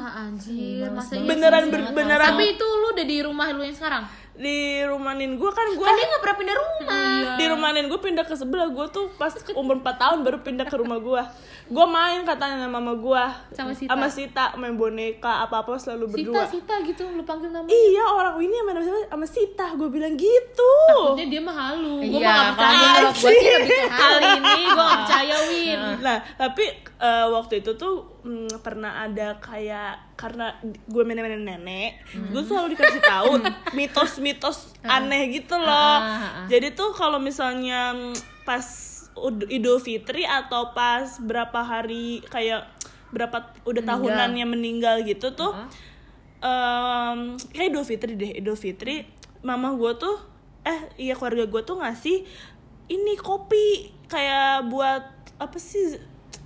ah 0.00 0.24
anjir 0.24 0.88
masa 0.88 1.12
iya 1.14 1.26
Beneran 1.26 1.62
sih? 1.62 1.70
ber- 1.70 1.92
beneran 1.92 2.26
tapi 2.30 2.44
itu 2.50 2.64
lu 2.64 2.86
udah 2.90 3.04
di 3.04 3.18
rumah 3.20 3.46
lu 3.50 3.60
yang 3.60 3.74
sekarang 3.74 4.04
Di 4.32 4.56
rumah 4.82 5.12
nin 5.12 5.36
gue 5.36 5.50
kan 5.50 5.68
gue 5.68 5.84
Kan 5.84 5.92
dia 5.92 6.06
gak 6.08 6.22
pernah 6.22 6.38
pindah 6.38 6.56
rumah. 6.56 7.36
Di 7.36 7.44
rumah 7.46 7.70
nin 7.70 7.84
gue 7.86 8.00
pindah 8.00 8.24
ke 8.24 8.32
sebelah 8.32 8.68
Gue 8.68 8.88
tuh 8.88 9.12
pas 9.14 9.28
umur 9.60 9.76
4 9.78 9.84
tahun 9.94 10.18
baru 10.22 10.38
pindah 10.40 10.64
ke 10.64 10.76
rumah 10.76 10.96
gue 10.98 11.22
Gue 11.70 11.86
main 11.86 12.20
katanya 12.22 12.58
sama 12.60 12.76
mama 12.76 12.92
gue 12.92 13.24
Sama 13.54 13.70
Sita. 13.70 13.94
Sama 13.94 14.06
Sita 14.06 14.44
Main 14.58 14.74
boneka 14.74 15.46
apa-apa 15.46 15.78
selalu 15.78 16.10
Sita 16.10 16.14
berdua. 16.26 16.42
Sita 16.44 16.74
gitu 16.82 17.02
lu 17.08 17.22
panggil 17.22 17.48
nama. 17.48 17.62
Iya 17.64 18.04
orang 18.10 18.34
ini 18.38 18.58
sama, 18.58 18.70
sama, 18.76 19.00
sama 19.06 19.26
Sita 19.26 19.66
Gue 19.74 19.86
bilang 19.86 20.14
gitu. 20.14 20.74
Takutnya 20.84 21.26
dia 21.26 21.40
mah 21.40 21.54
halu 21.54 22.02
gua 22.02 22.18
Iya, 22.18 22.26
mah 22.26 22.34
gak 22.34 22.50
percaya. 22.50 22.74
kalau 22.90 23.12
gue 23.14 23.30
sih 23.32 23.48
lebih 23.48 23.70
ke 23.70 23.86
halu. 23.86 24.00
kali 24.02 24.26
ini 24.34 24.62
gua 24.66 24.82
gak 24.82 24.98
percaya 25.00 25.34
Win. 25.46 25.80
Nah, 26.02 26.18
tapi 26.36 26.64
eh, 26.98 27.26
waktu 27.30 27.54
itu 27.56 27.70
tuh 27.74 27.94
mm, 28.20 28.50
pernah 28.60 28.92
ada 29.00 29.28
kayak 29.38 29.92
karena 30.18 30.52
gue 30.84 31.00
main-main 31.00 31.38
nenek, 31.38 32.02
gue 32.12 32.42
selalu 32.44 32.74
dikasih 32.74 33.00
tahu 33.00 33.40
mitos-mitos 33.78 34.74
aneh 34.82 35.32
gitu 35.32 35.54
loh. 35.54 35.70
Ah, 35.96 36.04
ah, 36.04 36.24
ah. 36.42 36.46
Jadi 36.46 36.74
tuh 36.74 36.92
kalau 36.92 37.16
misalnya 37.16 37.94
mm, 37.94 38.12
pas 38.42 38.66
Idul 39.28 39.78
Fitri 39.78 40.24
atau 40.24 40.72
pas 40.72 41.06
berapa 41.20 41.60
hari 41.60 42.24
kayak 42.32 42.64
berapa 43.10 43.52
udah 43.66 43.82
tahunannya 43.82 44.46
meninggal 44.46 45.02
gitu 45.02 45.34
tuh 45.34 45.52
em, 46.40 47.34
kayak 47.52 47.74
Idul 47.74 47.84
Fitri 47.84 48.16
deh 48.16 48.32
Idul 48.38 48.56
Fitri. 48.56 49.04
Mama 49.42 49.72
gue 49.76 49.92
tuh 49.96 50.16
eh 50.62 50.92
iya 51.00 51.16
keluarga 51.16 51.48
gue 51.48 51.62
tuh 51.64 51.80
ngasih 51.80 52.28
ini 52.92 53.14
kopi 53.16 53.88
kayak 54.06 54.68
buat 54.68 55.04
apa 55.40 55.56
sih 55.56 55.96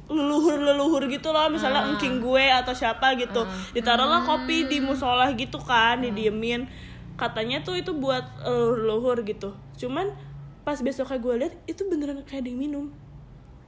leluhur 0.07 0.61
leluhur 0.63 1.05
gitu 1.11 1.35
loh. 1.35 1.51
Misalnya 1.51 1.91
engking 1.91 2.23
gue 2.23 2.45
atau 2.49 2.73
siapa 2.73 3.15
gitu. 3.19 3.45
Ditaruhlah 3.77 4.23
kopi 4.25 4.67
di 4.71 4.79
musola 4.81 5.31
gitu 5.35 5.59
kan 5.59 6.01
didiemin. 6.01 6.71
Katanya 7.15 7.63
tuh 7.63 7.79
itu 7.79 7.95
buat 7.95 8.25
leluhur 8.43 8.79
leluhur 8.83 9.19
gitu. 9.27 9.55
Cuman 9.79 10.11
pas 10.64 10.77
besoknya 10.77 11.18
gue 11.18 11.35
lihat 11.38 11.55
itu 11.64 11.85
beneran 11.85 12.18
kayak 12.22 12.44
diminum 12.44 12.88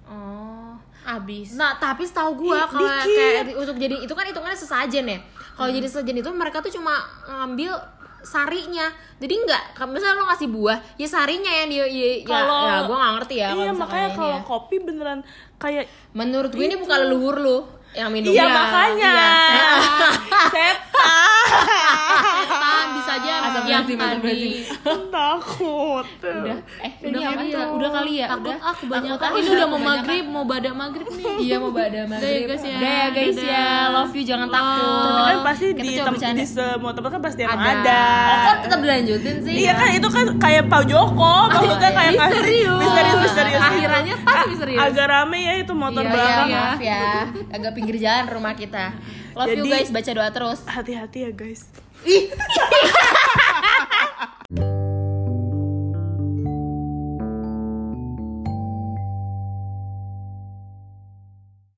Oh. 0.04 0.78
abis 1.04 1.54
Nah, 1.54 1.74
tapi 1.76 2.02
setahu 2.02 2.34
gua 2.40 2.56
Ih, 2.56 2.66
kalau 2.68 2.90
kayak 3.04 3.54
untuk 3.54 3.74
jadi 3.74 3.94
itu 4.00 4.10
kan 4.10 4.22
hitungannya 4.24 4.54
sesajen 4.54 5.02
ya. 5.04 5.18
Kalau 5.52 5.66
jadi 5.68 5.82
sesajen 5.84 6.16
itu 6.16 6.30
mereka 6.30 6.58
tuh 6.58 6.70
cuma 6.70 6.94
ngambil 7.26 7.74
sarinya. 8.20 8.86
Jadi 9.16 9.34
enggak, 9.36 9.62
kalau 9.72 9.90
misalnya 9.92 10.14
lo 10.16 10.26
ngasih 10.26 10.46
buah, 10.48 10.78
ya 10.94 11.06
sarinya 11.06 11.50
yang 11.52 11.68
dia 11.68 11.78
ya, 11.78 11.86
ya, 11.86 12.10
Kalau- 12.24 12.66
ya 12.68 12.78
gua 12.84 12.96
nggak 12.96 13.12
ngerti 13.18 13.34
ya. 13.36 13.48
kalau 13.48 13.58
iya 13.60 13.72
makanya 13.72 14.08
kalau 14.12 14.30
ya. 14.32 14.42
kopi 14.44 14.76
beneran 14.80 15.18
kayak 15.56 15.84
menurut 16.12 16.50
gue 16.50 16.64
ini 16.64 16.76
bukan 16.76 16.98
leluhur 17.02 17.36
lu 17.36 17.58
yang 17.92 18.10
minum. 18.12 18.30
iya 18.30 18.42
Ya, 18.42 18.46
makanya 18.48 19.10
iya. 19.48 19.70
setan 20.54 21.15
aja 23.16 23.32
Asal 23.42 23.62
yang 23.64 23.84
tadi 23.86 24.42
takut 25.16 26.06
Udah, 26.18 26.58
eh 26.78 26.92
udah 27.02 27.20
kali 27.26 27.46
ya? 27.46 27.56
ya 27.56 27.64
Udah 27.68 27.90
kali 27.90 28.12
ya? 28.14 28.26
takut 28.28 28.44
Udah. 28.46 28.58
ah 28.62 28.74
kebanyakan 28.74 29.26
Takut, 29.26 29.38
ini 29.38 29.46
ah, 29.46 29.54
udah 29.54 29.66
mau 29.66 29.80
maghrib 29.80 30.24
mau 30.26 30.44
badak 30.44 30.74
maghrib 30.74 31.08
nih 31.10 31.24
Iya 31.38 31.56
mau 31.56 31.70
Udah 31.70 31.86
ya, 31.86 32.04
maghrib. 32.06 32.42
guys, 32.46 32.62
ya. 32.62 32.76
Udah 32.76 32.92
ya 32.92 33.06
guys 33.10 33.38
ya. 33.38 33.66
Love 33.90 34.12
you 34.12 34.24
jangan 34.24 34.48
takut. 34.48 35.04
tapi 35.06 35.22
kan 35.26 35.40
pasti 35.42 35.66
di, 35.72 35.88
di 36.34 36.44
semua 36.46 36.90
tempat 36.92 37.10
kan 37.10 37.22
pasti 37.22 37.40
emang 37.42 37.58
ada. 37.58 37.72
ada, 37.76 38.02
Oh, 38.26 38.36
kok 38.38 38.56
tetap 38.62 38.78
dilanjutin 38.80 39.36
sih? 39.42 39.54
iya 39.56 39.72
kan 39.72 39.88
itu 39.90 40.08
kan 40.08 40.26
kayak 40.36 40.64
Pak 40.66 40.82
Joko 40.84 41.34
maksudnya 41.48 41.90
kayak 41.90 42.12
ngasih 42.12 42.34
misterius 42.36 42.78
misterius 42.78 43.18
misterius 43.18 43.54
gitu. 43.54 43.66
akhirannya 43.66 44.14
pasti 44.18 44.44
misterius 44.48 44.80
agak 44.82 45.06
rame 45.06 45.38
ya 45.40 45.54
itu 45.56 45.72
motor 45.74 46.02
Iya, 46.02 46.10
belakang 46.10 46.48
ya, 46.48 46.60
maaf 46.60 46.80
ya. 46.82 47.02
Agak 47.50 47.72
pinggir 47.72 47.96
jalan 47.96 48.24
rumah 48.28 48.54
kita. 48.54 48.84
Love 49.32 49.48
you 49.50 49.56
Jadi- 49.60 49.70
guys, 49.70 49.88
baca 49.90 50.10
doa 50.12 50.28
terus. 50.30 50.60
hati-hati 50.66 51.18
ya 51.20 51.30
guys 51.30 51.60
Ih. 52.06 52.30